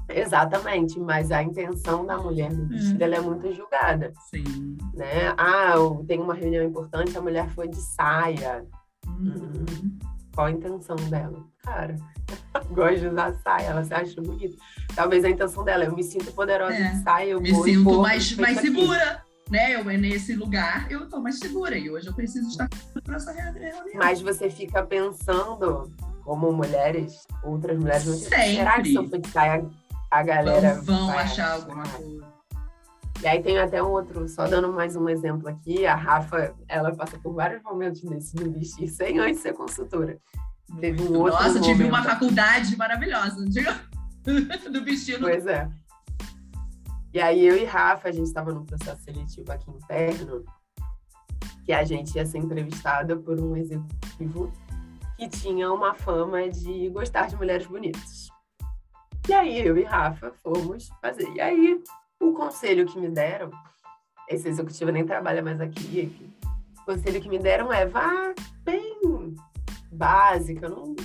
[0.09, 3.13] Exatamente, mas a intenção da mulher no vestido hum.
[3.13, 4.13] é muito julgada.
[4.29, 4.77] Sim.
[4.93, 5.33] Né?
[5.37, 5.75] Ah,
[6.07, 8.65] tem uma reunião importante, a mulher foi de saia.
[9.07, 9.97] Uhum.
[10.33, 11.43] Qual a intenção dela?
[11.63, 11.95] Cara,
[12.71, 14.55] gosto de usar saia, ela se acha bonita.
[14.95, 16.91] Talvez a intenção dela, eu me sinto poderosa é.
[16.91, 19.23] de saia, eu me vou sinto mais, mais segura.
[19.49, 19.75] Né?
[19.75, 22.67] Eu nesse lugar eu tô mais segura e hoje eu preciso estar
[23.03, 23.85] para essa reunião.
[23.95, 25.89] Mas você fica pensando
[26.23, 28.55] como mulheres, outras mulheres, Sempre.
[28.55, 29.65] será que se eu for de saia
[30.09, 32.37] a galera vão, vão achar alguma coisa?
[33.21, 36.95] E aí tem até um outro, só dando mais um exemplo aqui, a Rafa, ela
[36.95, 40.19] passa por vários momentos desses do vestir sem antes ser consultora.
[40.79, 43.43] Teve um outro Nossa, tive uma faculdade maravilhosa
[44.71, 45.21] do vestido.
[45.21, 45.67] Pois é.
[47.13, 50.43] E aí eu e Rafa, a gente estava num processo seletivo aqui interno,
[51.65, 54.51] que a gente ia ser entrevistada por um executivo
[55.17, 58.29] que tinha uma fama de gostar de mulheres bonitas.
[59.27, 61.29] E aí eu e Rafa fomos fazer.
[61.33, 61.81] E aí
[62.19, 63.51] o conselho que me deram,
[64.29, 66.33] esse executivo nem trabalha mais aqui,
[66.87, 69.35] conselho que me deram é vá bem
[69.91, 70.95] básica, não,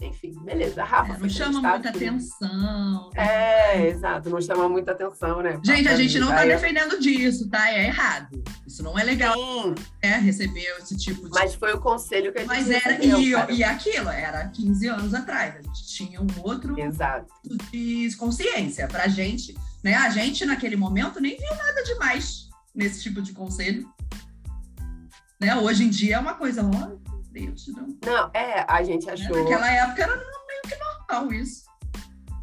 [0.00, 0.08] né?
[0.08, 0.84] Enfim, beleza.
[0.84, 3.10] Rafa é, não chama muita atenção.
[3.14, 5.60] É, exato, não chama muita atenção, né?
[5.64, 7.70] Gente, a gente não tá defendendo disso, tá?
[7.70, 8.42] É errado.
[8.66, 9.34] Isso não é legal.
[9.34, 9.74] Sim.
[10.00, 11.30] É, receber esse tipo de.
[11.30, 14.88] Mas foi o conselho que a gente Mas era, recebeu, e, e aquilo, era 15
[14.88, 15.56] anos atrás.
[15.56, 17.32] A gente tinha um outro Exato.
[17.70, 18.88] de consciência.
[18.88, 19.94] Pra gente, né?
[19.94, 23.88] A gente, naquele momento, nem viu nada demais nesse tipo de conselho.
[25.40, 25.56] Né?
[25.56, 27.96] Hoje em dia é uma coisa, ó, Deus, não.
[28.04, 29.36] Não, é, a gente né, achou.
[29.36, 31.64] Naquela época era meio que normal isso.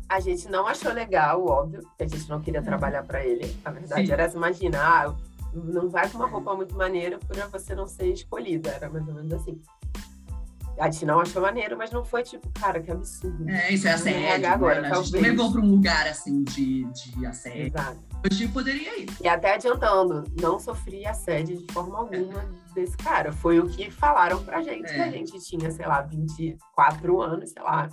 [0.10, 2.66] A gente não achou legal, óbvio, porque a gente não queria uhum.
[2.66, 3.56] trabalhar para ele.
[3.64, 4.12] A verdade Sim.
[4.14, 5.16] era essa, imaginar, ah,
[5.54, 8.72] não vai com uma roupa muito maneira para você não ser escolhida.
[8.72, 9.62] Era mais ou menos assim.
[10.78, 13.50] A gente não achou maneiro, mas não foi tipo, cara, que absurdo.
[13.50, 14.48] É, isso é assédio.
[14.48, 14.92] Agora, né?
[14.92, 17.68] A gente levou para um lugar assim de, de assédio.
[17.68, 18.00] Exato.
[18.26, 19.10] Hoje poderia ir.
[19.22, 22.74] E até adiantando, não sofri assédio de forma alguma é.
[22.74, 23.32] desse cara.
[23.32, 24.94] Foi o que falaram pra gente, é.
[24.94, 27.90] que a gente tinha, sei lá, 24 anos, sei lá.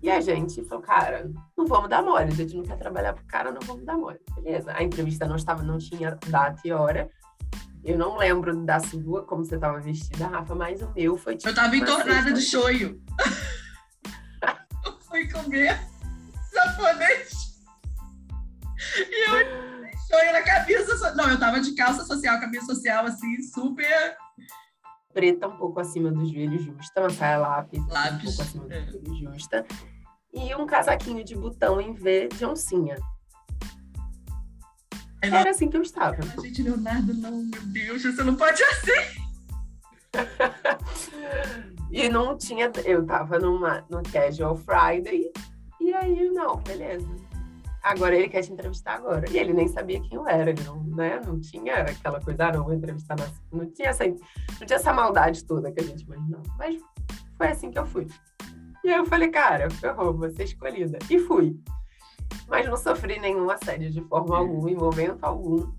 [0.00, 3.24] E a gente falou, cara, não vamos dar mole, a gente não quer trabalhar pro
[3.26, 4.18] cara, não vamos dar mole.
[4.36, 4.72] Beleza.
[4.74, 7.10] A entrevista não estava, não tinha data e hora.
[7.88, 11.48] Eu não lembro da sua, como você estava vestida, Rafa, mas o meu foi tipo.
[11.48, 13.02] Eu estava entornada de choio.
[14.84, 15.80] eu fui comer
[16.52, 17.30] japonês.
[18.94, 19.36] E eu
[20.06, 21.14] choio na camisa.
[21.14, 24.18] Não, eu tava de calça social, camisa social, assim, super.
[25.14, 28.20] Preta, um pouco acima dos joelhos, justa, uma saia lápis, lápis.
[28.20, 28.84] um pouco acima dos é.
[28.84, 29.66] joelhos, justa.
[30.34, 32.98] E um casaquinho de botão em V de oncinha.
[35.20, 36.16] Era assim que eu estava.
[36.16, 38.92] A gente, Leonardo, não, meu Deus, você não pode assim.
[41.90, 42.70] e não tinha.
[42.84, 45.30] Eu tava numa, no Casual Friday,
[45.80, 47.08] e aí, não, beleza.
[47.82, 49.28] Agora ele quer te entrevistar agora.
[49.30, 51.20] E ele nem sabia quem eu era, ele não, né?
[51.24, 53.16] não tinha aquela coisa, ah, não vou entrevistar.
[53.52, 56.42] Não tinha, essa, não tinha essa maldade toda que a gente imaginava.
[56.58, 56.80] Mas
[57.36, 58.06] foi assim que eu fui.
[58.84, 60.98] E aí eu falei, cara, ferrou, vou ser escolhida.
[61.08, 61.58] E fui
[62.48, 65.70] mas não sofri nenhum assédio de forma alguma, em momento algum.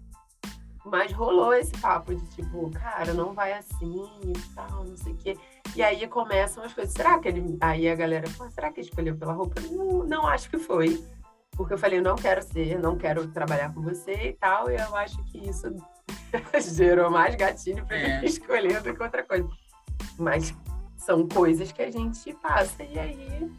[0.85, 5.17] Mas rolou esse papo de tipo, cara, não vai assim e tal, não sei o
[5.17, 5.37] quê.
[5.75, 6.93] E aí começam as coisas.
[6.93, 7.57] Será que ele.
[7.61, 9.61] Aí a galera, será que ele escolheu pela roupa?
[9.61, 11.03] Não, não acho que foi.
[11.51, 14.71] Porque eu falei, não quero ser, não quero trabalhar com você e tal.
[14.71, 15.75] E eu acho que isso
[16.73, 18.25] gerou mais gatilho para é.
[18.25, 19.47] escolher do que outra coisa.
[20.17, 20.55] Mas
[20.95, 22.83] são coisas que a gente passa.
[22.83, 23.51] E aí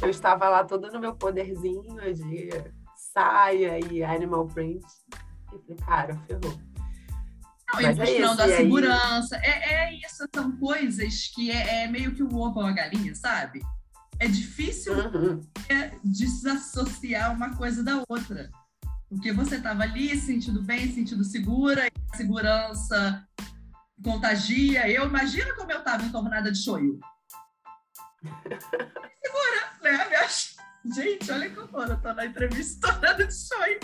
[0.00, 2.50] eu estava lá toda no meu poderzinho de
[3.12, 4.84] saia e animal print.
[5.52, 6.58] E falei, cara, ferrou.
[7.72, 9.36] Não, Mas e a questão é da segurança.
[9.36, 9.42] Aí...
[9.44, 13.14] É, é isso, são coisas que é, é, meio que o ovo ou a galinha,
[13.14, 13.60] sabe?
[14.18, 15.40] É difícil uhum.
[16.02, 18.50] desassociar uma coisa da outra.
[19.08, 23.26] Porque você estava ali sentindo bem, sentindo segura, e a segurança
[24.02, 24.88] contagia.
[24.88, 26.98] Eu imagino como eu estava em tornada de shoyu.
[28.22, 30.08] Segura, né?
[30.94, 33.78] Gente, olha que eu tô na entrevista tornando de sonho,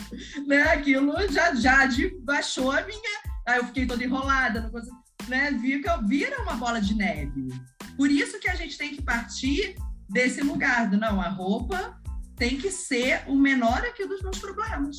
[0.46, 0.62] né?
[0.62, 1.88] Aquilo já, já
[2.22, 3.34] baixou a minha...
[3.46, 4.96] Aí eu fiquei toda enrolada, não consigo,
[5.28, 5.50] né?
[5.50, 7.48] Vira, vira uma bola de neve.
[7.96, 9.76] Por isso que a gente tem que partir
[10.08, 12.00] desse lugar, do, não, a roupa
[12.36, 14.96] tem que ser o menor aqui dos meus problemas.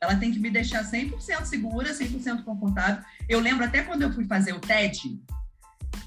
[0.00, 3.04] Ela tem que me deixar 100% segura, 100% confortável.
[3.28, 5.22] Eu lembro até quando eu fui fazer o TED,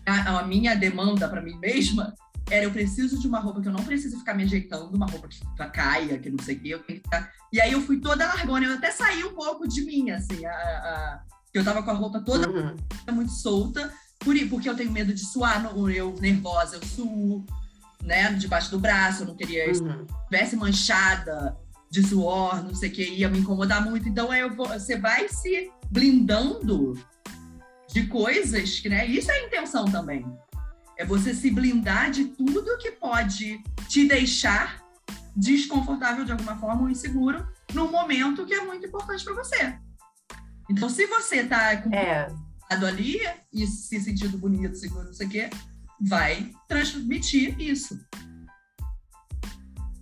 [0.06, 2.14] a, a minha demanda para mim mesma
[2.50, 5.28] era eu preciso de uma roupa que eu não preciso ficar me ajeitando, uma roupa
[5.28, 5.40] que
[5.72, 7.32] caia, que não sei o quê, eu tenho que ficar...
[7.52, 10.52] E aí eu fui toda largona, eu até saí um pouco de mim, assim, a,
[10.52, 11.22] a...
[11.54, 12.76] eu tava com a roupa toda uhum.
[13.14, 17.44] muito solta, por, porque eu tenho medo de suar, no, eu nervosa, eu suo,
[18.04, 20.06] né, debaixo do braço, eu não queria uhum.
[20.26, 21.58] tivesse manchada
[21.90, 24.08] de suor, não sei o que, ia me incomodar muito.
[24.08, 26.94] Então aí eu vou, você vai se blindando
[27.96, 30.26] de coisas que, né, isso é a intenção também
[30.98, 34.84] é você se blindar de tudo que pode te deixar
[35.34, 39.78] desconfortável de alguma forma ou inseguro num momento que é muito importante para você.
[40.70, 42.28] Então, se você está com é.
[42.70, 43.18] ali
[43.54, 45.50] e se sentindo bonito, seguro, não sei o quê,
[46.02, 47.98] vai transmitir isso.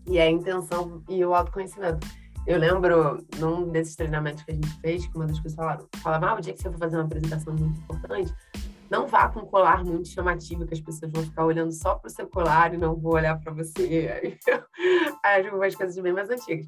[0.08, 2.08] E a intenção e o autoconhecimento.
[2.46, 6.28] Eu lembro, num desses treinamentos que a gente fez, que uma das pessoas falaram, falava,
[6.28, 8.34] ah, o dia que você for fazer uma apresentação muito importante,
[8.90, 12.08] não vá com um colar muito chamativo, que as pessoas vão ficar olhando só para
[12.08, 14.38] o seu colar e não vão olhar para você.
[15.24, 16.68] Aí, umas coisas bem mais antigas.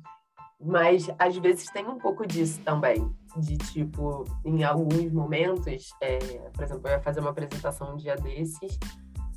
[0.60, 3.14] Mas, às vezes, tem um pouco disso também.
[3.36, 6.18] De, tipo, em alguns momentos, é,
[6.54, 8.80] por exemplo, eu ia fazer uma apresentação um dia desses,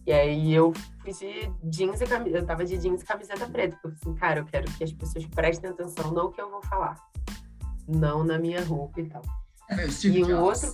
[0.09, 3.79] e aí eu fui de jeans e camiseta, eu tava de jeans e camiseta preta,
[3.83, 6.97] porque assim, cara, eu quero que as pessoas prestem atenção no que eu vou falar,
[7.87, 9.21] não na minha roupa e tal.
[9.69, 10.73] É, e um outro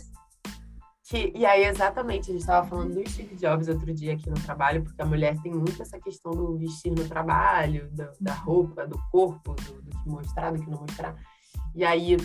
[1.03, 4.37] Que, e aí, exatamente, a gente estava falando do Steve Jobs outro dia aqui no
[4.37, 8.87] trabalho, porque a mulher tem muito essa questão do vestir no trabalho, do, da roupa,
[8.87, 11.17] do corpo, do, do, que mostrar, do que não mostrar.
[11.75, 12.17] E aí,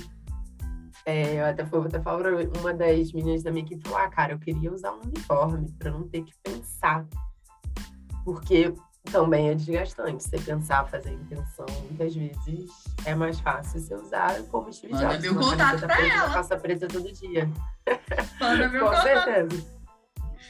[1.05, 4.33] é, eu até, fui, até falar uma das meninas da minha equipe falou: ah, cara,
[4.33, 7.05] eu queria usar um uniforme para não ter que pensar.
[8.23, 8.73] Porque
[9.11, 11.65] também é desgastante você pensar, fazer intenção.
[11.89, 12.69] Muitas vezes
[13.05, 15.05] é mais fácil você usar como Steve Jobs.
[15.05, 16.33] Manda meu contato para ela.
[16.33, 17.49] Passa preta todo dia.
[18.39, 19.03] Manda meu Com contato.
[19.03, 19.78] certeza.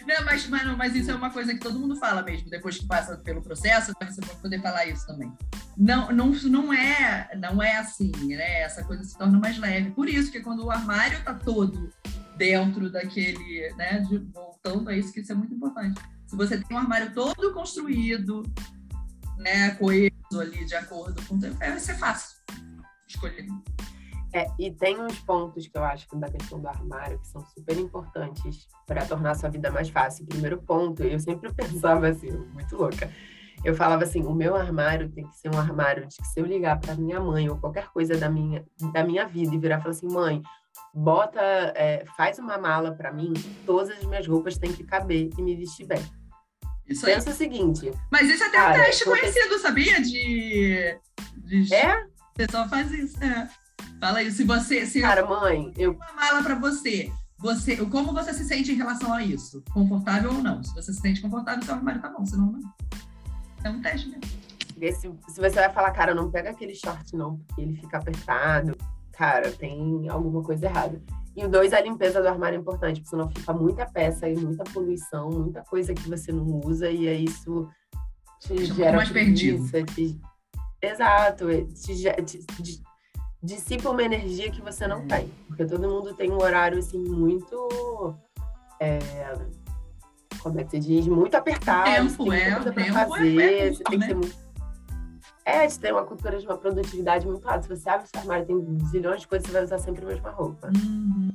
[0.08, 2.78] Não, mas, mas, não, mas isso é uma coisa que todo mundo fala mesmo, depois
[2.78, 5.32] que passa pelo processo, você pode poder falar isso também.
[5.78, 8.62] Não, não, não, é, não é assim, né?
[8.62, 9.92] Essa coisa se torna mais leve.
[9.92, 11.92] Por isso que quando o armário tá todo
[12.38, 14.00] dentro daquele, né?
[14.00, 16.02] De, voltando a isso, que isso é muito importante.
[16.28, 18.44] Se você tem um armário todo construído,
[19.38, 22.38] né, coeso ali, de acordo com o tempo, vai ser fácil
[23.08, 23.48] escolher.
[24.34, 27.44] É, e tem uns pontos que eu acho que da questão do armário que são
[27.46, 30.26] super importantes para tornar a sua vida mais fácil.
[30.26, 33.12] Primeiro ponto, eu sempre pensava assim, muito louca.
[33.64, 36.46] Eu falava assim, o meu armário tem que ser um armário de que se eu
[36.46, 38.64] ligar para minha mãe ou qualquer coisa da minha,
[38.94, 40.42] da minha vida e virar e falar assim, mãe,
[40.94, 41.42] bota,
[41.76, 43.34] é, faz uma mala para mim,
[43.66, 46.02] todas as minhas roupas têm que caber e me vestir bem.
[46.88, 47.16] Isso aí.
[47.16, 47.92] Pensa o seguinte.
[48.12, 50.02] Mas isso é até Cara, um teste conhecido, sabia?
[50.02, 51.00] De,
[51.38, 51.76] de...
[51.76, 52.04] É?
[52.04, 53.50] O pessoal faz isso, é.
[54.00, 54.38] Fala isso.
[54.38, 54.86] Se você.
[54.86, 59.14] Se Cara, mãe, eu uma mala para você, você, como você se sente em relação
[59.14, 59.64] a isso?
[59.74, 60.64] Confortável ou não?
[60.64, 62.74] Se você se sente confortável, seu armário tá bom, senão não.
[63.64, 64.22] É um teste mesmo.
[64.68, 67.98] Porque se, se você vai falar, cara, não pega aquele short não, porque ele fica
[67.98, 68.78] apertado,
[69.12, 71.02] cara, tem alguma coisa errada.
[71.36, 74.36] E o dois, a limpeza do armário é importante, porque senão fica muita peça e
[74.38, 77.68] muita poluição, muita coisa que você não usa, e aí isso
[78.40, 79.70] te Deixa gera mais perdido.
[79.70, 80.20] preguiça, te...
[80.82, 82.82] Exato, te, te, te-
[83.42, 85.06] dissipa uma energia que você não É.
[85.06, 85.34] tem.
[85.48, 88.16] Porque todo mundo tem um horário, assim, muito...
[88.80, 89.00] é,
[90.42, 91.08] Como é que se diz?
[91.08, 91.90] Muito apertado.
[91.90, 94.08] Tempo, você tem muita é, pra tempo é- fazer, é você curto, tem que né?
[94.08, 94.50] ser muito
[95.46, 97.64] é, de ter uma cultura de uma produtividade muito alta.
[97.64, 100.08] Se você abre o seu armário tem zilhões de coisas, você vai usar sempre a
[100.08, 100.68] mesma roupa.
[100.68, 101.32] Uhum.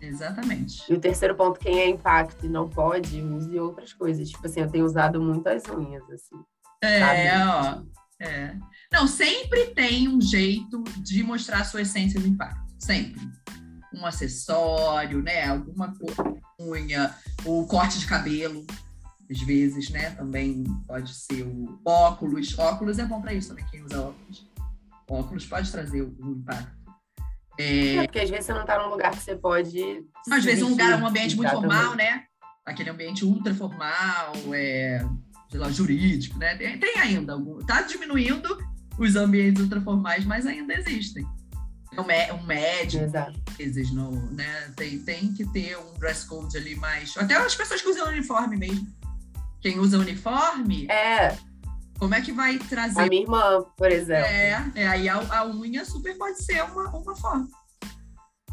[0.00, 0.90] Exatamente.
[0.90, 4.28] E o terceiro ponto, quem é impacto e não pode, use outras coisas.
[4.30, 6.36] Tipo assim, eu tenho usado muitas unhas, assim.
[6.80, 7.82] É, sabe?
[7.82, 8.05] ó.
[8.20, 8.56] É.
[8.92, 12.74] Não, sempre tem um jeito de mostrar a sua essência do impacto.
[12.78, 13.20] Sempre.
[13.94, 15.46] Um acessório, né?
[15.46, 15.92] Alguma
[16.60, 17.14] unha,
[17.44, 18.66] o corte de cabelo,
[19.30, 20.10] às vezes, né?
[20.10, 22.58] Também pode ser o óculos.
[22.58, 24.46] Óculos é bom para isso também, quem usa óculos.
[25.08, 26.76] Óculos pode trazer o, impacto.
[27.58, 30.04] É, É, porque às vezes você não tá num lugar que você pode.
[30.30, 32.06] às vezes um lugar, um ambiente muito formal, também.
[32.06, 32.24] né?
[32.64, 35.06] Aquele ambiente ultra formal, é,
[35.50, 36.56] sei lá, jurídico, né?
[36.56, 37.58] Tem, tem ainda algum.
[37.64, 38.58] Tá diminuindo
[38.98, 41.26] os ambientes ultra formais, mas ainda existem.
[41.98, 43.40] Um, mé- um médico, Exato.
[43.94, 44.72] no, né?
[44.76, 47.16] Tem, tem que ter um dress code ali mais.
[47.16, 48.86] Até as pessoas que usam uniforme mesmo.
[49.62, 51.36] Quem usa uniforme, É,
[51.98, 54.26] como é que vai a trazer minha irmã, por exemplo.
[54.26, 57.48] é, é, aí a, a unha super pode ser uma, uma forma.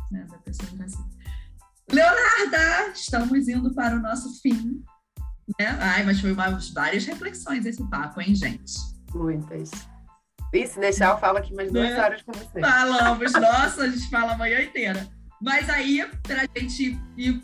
[0.10, 0.70] Né, da pessoa.
[1.92, 4.82] Leonarda, estamos indo para o nosso fim.
[5.60, 5.68] Né?
[5.80, 8.74] Ai, mas foi uma, várias reflexões esse papo, hein, gente?
[9.14, 9.72] Muitas.
[10.54, 12.00] E se deixar, eu falo aqui mais duas É.
[12.00, 12.60] horas com você.
[12.60, 15.08] Falamos, nossa, a gente fala a manhã inteira.
[15.42, 17.44] Mas aí, para a gente ir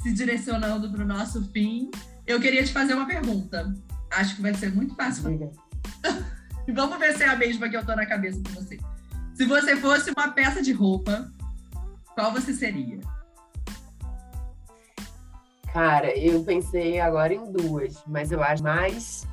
[0.00, 1.90] se direcionando para o nosso fim,
[2.26, 3.74] eu queria te fazer uma pergunta.
[4.12, 5.24] Acho que vai ser muito fácil
[6.72, 8.78] Vamos ver se é a mesma que eu tô na cabeça de você.
[9.34, 11.30] Se você fosse uma peça de roupa,
[12.14, 13.00] qual você seria?
[15.72, 19.26] Cara, eu pensei agora em duas, mas eu acho mais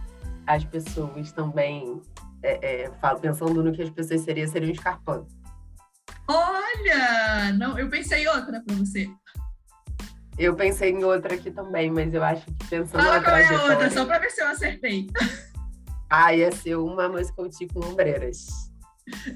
[0.46, 2.02] as pessoas também,
[2.44, 5.28] é, é, pensando no que as pessoas seriam, seria um escarpão.
[6.28, 7.54] Olha!
[7.58, 9.10] Não, eu pensei em outra pra você.
[10.38, 13.72] Eu pensei em outra aqui também, mas eu acho que pensando Fala na qual é
[13.72, 15.08] outra, só pra ver se eu acertei.
[16.10, 18.48] Ah, ia ser uma muscoati com ombreiras.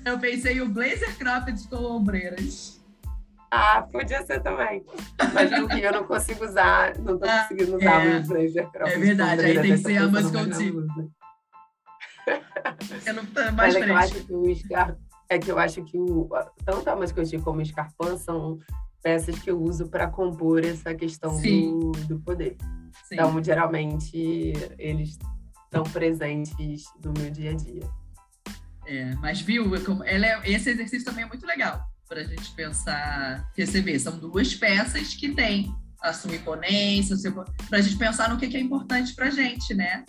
[0.06, 2.81] Eu pensei o blazer cropped com ombreiras.
[3.52, 4.82] Ah, podia ser também.
[5.34, 8.08] Mas no Rio eu não consigo usar, não tô conseguindo usar é.
[8.08, 10.64] o meu blazer cropped É verdade, aí tem que ser a na blusa.
[13.06, 14.98] Eu não tô mais Mas é que eu acho que o Scar...
[15.30, 16.30] é que eu acho que o
[16.64, 18.58] tanto a muscoati como o escarpão são
[19.04, 21.78] peças que eu uso para compor essa questão Sim.
[21.78, 22.56] do, do poder.
[23.04, 23.16] Sim.
[23.16, 25.18] Então, geralmente, eles
[25.66, 27.84] estão presentes no meu dia a dia.
[28.86, 29.72] É, mas viu,
[30.06, 33.98] ela é- esse exercício também é muito legal para a gente pensar, receber.
[33.98, 37.16] São duas peças que têm a sua imponência,
[37.70, 40.04] para a gente pensar no que, que é importante para gente, né?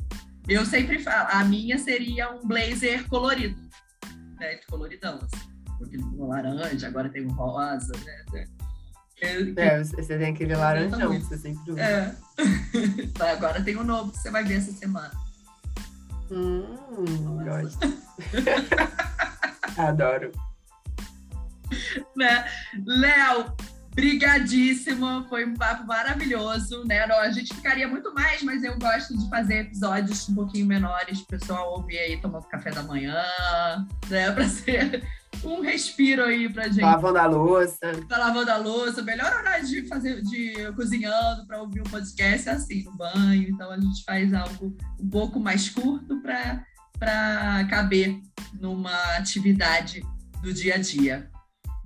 [0.49, 3.57] Eu sempre falo, a minha seria um blazer colorido,
[4.41, 4.57] né?
[4.57, 5.53] De coloridão, assim.
[5.81, 8.47] Aquele no laranja, agora tem um rosa, né?
[9.21, 11.81] É, você tem aquele laranjão que você sempre usa.
[11.81, 12.17] É.
[13.33, 15.13] Agora tem um novo que você vai ver essa semana.
[16.29, 16.65] Hum,
[17.45, 17.79] gosto.
[19.79, 20.33] Adoro.
[22.17, 22.45] Né?
[22.87, 23.55] Léo,
[23.95, 27.01] brigadíssima, foi um papo maravilhoso, né?
[27.01, 31.27] A gente ficaria muito mais, mas eu gosto de fazer episódios um pouquinho menores, o
[31.27, 33.23] pessoal ouvir aí tomando café da manhã,
[34.09, 34.31] né?
[34.33, 35.03] Para ser
[35.45, 36.83] um respiro aí pra gente.
[36.83, 37.93] Lavando a louça.
[38.09, 39.03] Tá lavando a louça.
[39.03, 43.49] Melhor horário de fazer, de cozinhando para ouvir um podcast é assim, no banho.
[43.49, 48.21] Então a gente faz algo um pouco mais curto para caber
[48.55, 50.03] numa atividade
[50.43, 51.32] do dia a dia.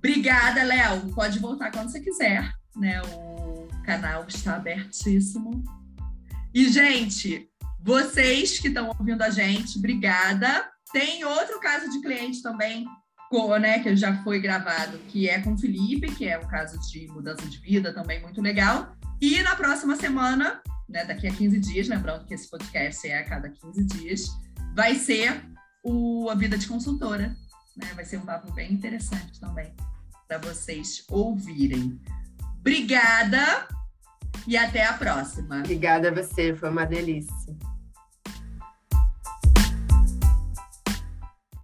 [0.08, 1.12] Obrigada, Léo.
[1.12, 3.02] Pode voltar quando você quiser, né?
[3.02, 5.64] O canal está abertíssimo.
[6.54, 7.50] E, gente,
[7.80, 10.70] vocês que estão ouvindo a gente, obrigada.
[10.92, 12.86] Tem outro caso de cliente também
[13.60, 17.08] né, que já foi gravado, que é com o Felipe, que é um caso de
[17.08, 18.96] mudança de vida também muito legal.
[19.20, 23.24] E na próxima semana, né, daqui a 15 dias, lembrando que esse podcast é a
[23.24, 24.28] cada 15 dias,
[24.72, 25.44] vai ser
[25.82, 27.36] o A Vida de Consultora.
[27.76, 27.92] Né?
[27.96, 29.74] Vai ser um papo bem interessante também
[30.26, 32.00] para vocês ouvirem.
[32.60, 33.68] Obrigada
[34.46, 35.58] e até a próxima.
[35.58, 37.56] Obrigada a você, foi uma delícia.